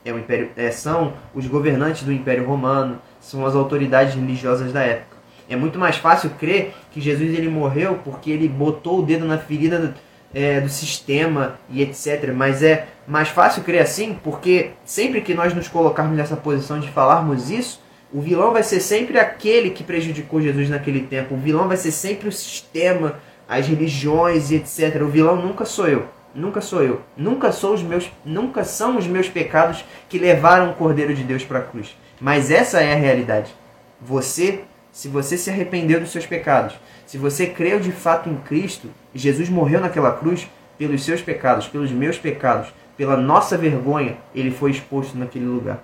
[0.04, 5.11] é Império, é, são os governantes do Império Romano, são as autoridades religiosas da época.
[5.52, 9.36] É muito mais fácil crer que Jesus ele morreu porque ele botou o dedo na
[9.36, 9.94] ferida do,
[10.34, 12.32] é, do sistema e etc.
[12.34, 16.88] Mas é mais fácil crer assim porque sempre que nós nos colocarmos nessa posição de
[16.88, 17.82] falarmos isso,
[18.12, 21.34] o vilão vai ser sempre aquele que prejudicou Jesus naquele tempo.
[21.34, 23.16] O vilão vai ser sempre o sistema,
[23.48, 25.02] as religiões e etc.
[25.02, 26.06] O vilão nunca sou eu.
[26.34, 27.02] Nunca sou eu.
[27.16, 31.44] Nunca sou os meus, nunca são os meus pecados que levaram o Cordeiro de Deus
[31.44, 31.96] para a cruz.
[32.20, 33.54] Mas essa é a realidade.
[34.00, 38.90] Você, se você se arrependeu dos seus pecados, se você creu de fato em Cristo,
[39.14, 44.70] Jesus morreu naquela cruz pelos seus pecados, pelos meus pecados, pela nossa vergonha, ele foi
[44.70, 45.82] exposto naquele lugar.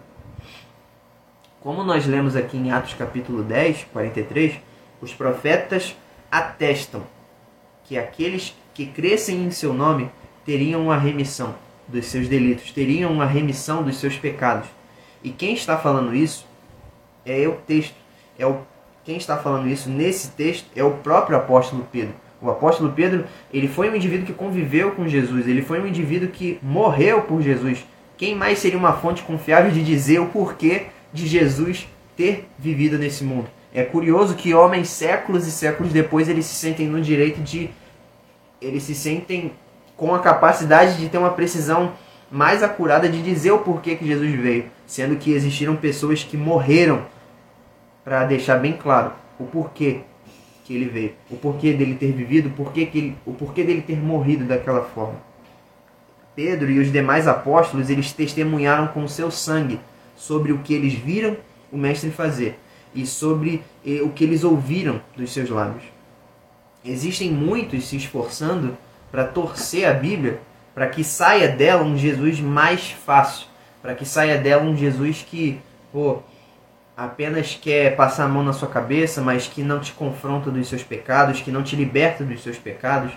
[1.60, 4.60] Como nós lemos aqui em Atos capítulo 10, 43,
[5.00, 5.96] os profetas
[6.30, 7.02] atestam
[7.84, 10.10] que aqueles que crescem em seu nome
[10.44, 11.54] teriam uma remissão
[11.88, 14.68] dos seus delitos, teriam uma remissão dos seus pecados.
[15.22, 16.46] E quem está falando isso
[17.24, 17.96] é o texto,
[18.38, 18.60] é o
[19.08, 22.12] quem está falando isso nesse texto é o próprio apóstolo Pedro.
[22.42, 26.28] O apóstolo Pedro, ele foi um indivíduo que conviveu com Jesus, ele foi um indivíduo
[26.28, 27.86] que morreu por Jesus.
[28.18, 31.88] Quem mais seria uma fonte confiável de dizer o porquê de Jesus
[32.18, 33.46] ter vivido nesse mundo?
[33.72, 37.70] É curioso que homens séculos e séculos depois eles se sentem no direito de
[38.60, 39.52] eles se sentem
[39.96, 41.92] com a capacidade de ter uma precisão
[42.30, 47.06] mais acurada de dizer o porquê que Jesus veio, sendo que existiram pessoas que morreram
[48.08, 50.00] para deixar bem claro o porquê
[50.64, 53.82] que ele veio, o porquê dele ter vivido, o porquê, que ele, o porquê dele
[53.82, 55.16] ter morrido daquela forma.
[56.34, 59.78] Pedro e os demais apóstolos, eles testemunharam com seu sangue
[60.16, 61.36] sobre o que eles viram
[61.70, 62.58] o mestre fazer
[62.94, 65.84] e sobre eh, o que eles ouviram dos seus lábios.
[66.82, 68.74] Existem muitos se esforçando
[69.10, 70.40] para torcer a Bíblia
[70.74, 73.48] para que saia dela um Jesus mais fácil,
[73.82, 75.60] para que saia dela um Jesus que,
[75.92, 76.22] pô,
[76.98, 80.82] apenas quer passar a mão na sua cabeça, mas que não te confronta dos seus
[80.82, 83.12] pecados, que não te liberta dos seus pecados.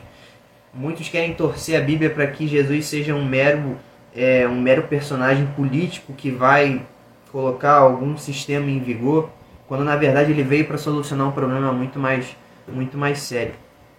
[0.71, 3.75] Muitos querem torcer a Bíblia para que Jesus seja um mero,
[4.15, 6.83] é, um mero personagem político que vai
[7.31, 9.31] colocar algum sistema em vigor,
[9.67, 13.55] quando na verdade ele veio para solucionar um problema muito mais, muito mais sério.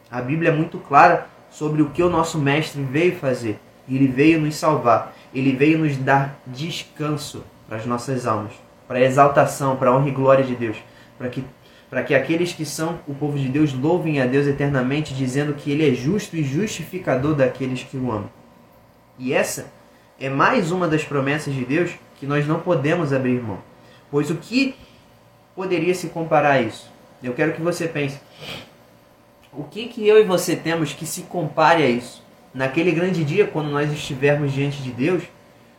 [0.08, 3.58] A Bíblia é muito clara sobre o que o nosso mestre veio fazer.
[3.90, 5.12] Ele veio nos salvar.
[5.34, 8.52] Ele veio nos dar descanso para as nossas almas,
[8.92, 10.76] para exaltação, para honra e glória de Deus,
[11.16, 11.42] para que
[11.88, 15.70] para que aqueles que são o povo de Deus louvem a Deus eternamente, dizendo que
[15.70, 18.30] ele é justo e justificador daqueles que o amam.
[19.18, 19.66] E essa
[20.18, 23.58] é mais uma das promessas de Deus que nós não podemos abrir mão.
[24.10, 24.74] Pois o que
[25.54, 26.90] poderia se comparar a isso?
[27.22, 28.18] Eu quero que você pense.
[29.52, 32.22] O que, que eu e você temos que se compare a isso?
[32.54, 35.24] Naquele grande dia, quando nós estivermos diante de Deus,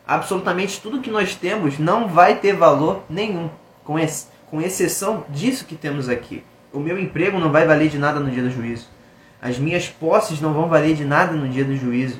[0.07, 3.49] absolutamente tudo que nós temos não vai ter valor nenhum,
[3.83, 6.43] com, esse, com exceção disso que temos aqui.
[6.71, 8.87] O meu emprego não vai valer de nada no dia do juízo.
[9.41, 12.19] As minhas posses não vão valer de nada no dia do juízo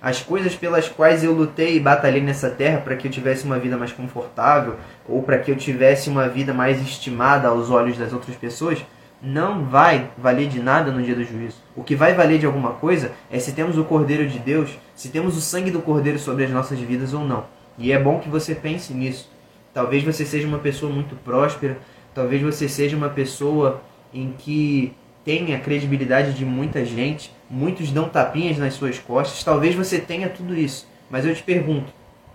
[0.00, 3.58] as coisas pelas quais eu lutei e batalhei nessa terra para que eu tivesse uma
[3.58, 4.76] vida mais confortável
[5.08, 8.84] ou para que eu tivesse uma vida mais estimada aos olhos das outras pessoas,
[9.22, 11.56] não vai valer de nada no dia do juízo.
[11.74, 15.10] O que vai valer de alguma coisa é se temos o Cordeiro de Deus, se
[15.10, 17.44] temos o sangue do Cordeiro sobre as nossas vidas ou não.
[17.78, 19.30] E é bom que você pense nisso.
[19.72, 21.78] Talvez você seja uma pessoa muito próspera,
[22.14, 23.82] talvez você seja uma pessoa
[24.12, 29.44] em que tem a credibilidade de muita gente, muitos dão tapinhas nas suas costas.
[29.44, 31.92] Talvez você tenha tudo isso, mas eu te pergunto,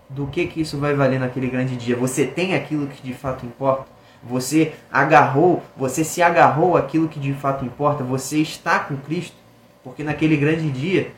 [0.08, 1.96] do que que isso vai valer naquele grande dia?
[1.96, 3.86] Você tem aquilo que de fato importa?
[4.22, 8.04] Você agarrou, você se agarrou aquilo que de fato importa?
[8.04, 9.34] Você está com Cristo?
[9.82, 11.10] Porque naquele grande dia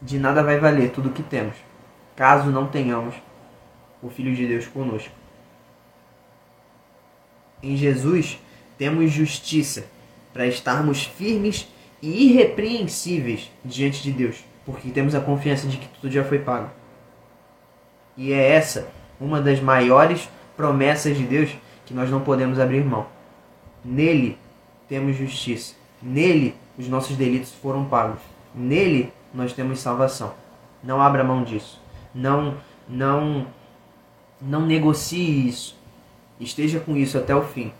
[0.00, 1.56] de nada vai valer tudo o que temos,
[2.14, 3.14] caso não tenhamos
[4.02, 5.12] o Filho de Deus conosco.
[7.62, 8.38] Em Jesus,
[8.78, 9.86] temos justiça
[10.32, 11.66] para estarmos firmes
[12.02, 16.70] e irrepreensíveis diante de Deus, porque temos a confiança de que tudo já foi pago.
[18.16, 18.88] E é essa
[19.20, 21.50] uma das maiores promessas de Deus
[21.84, 23.06] que nós não podemos abrir mão.
[23.84, 24.38] Nele
[24.88, 25.74] temos justiça.
[26.02, 28.20] Nele os nossos delitos foram pagos.
[28.54, 30.32] Nele nós temos salvação.
[30.82, 31.80] Não abra mão disso.
[32.14, 32.56] Não
[32.88, 33.46] não
[34.40, 35.76] não negocie isso.
[36.40, 37.72] Esteja com isso até o fim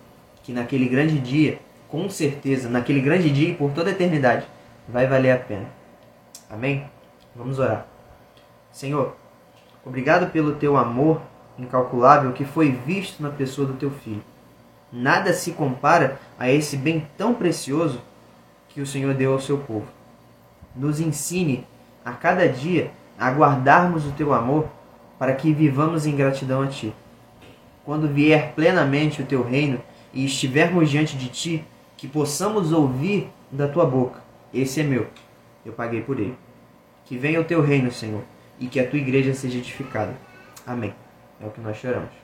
[0.43, 4.47] que naquele grande dia, com certeza, naquele grande dia e por toda a eternidade,
[4.89, 5.67] vai valer a pena.
[6.49, 6.89] Amém?
[7.35, 7.85] Vamos orar.
[8.71, 9.17] Senhor,
[9.85, 11.21] obrigado pelo teu amor
[11.59, 14.23] incalculável que foi visto na pessoa do teu filho.
[14.93, 18.01] Nada se compara a esse bem tão precioso
[18.69, 19.96] que o Senhor deu ao seu povo.
[20.77, 21.67] Nos ensine
[22.05, 24.69] a cada dia a guardarmos o teu amor
[25.19, 26.93] para que vivamos em gratidão a ti.
[27.85, 29.81] Quando vier plenamente o teu reino,
[30.17, 31.65] e estivermos diante de ti,
[31.97, 34.21] que possamos ouvir da tua boca:
[34.53, 35.07] Esse é meu,
[35.65, 36.35] eu paguei por ele.
[37.05, 38.23] Que venha o teu reino, Senhor,
[38.59, 40.15] e que a tua igreja seja edificada.
[40.67, 40.95] Amém.
[41.41, 42.09] É o que nós choramos.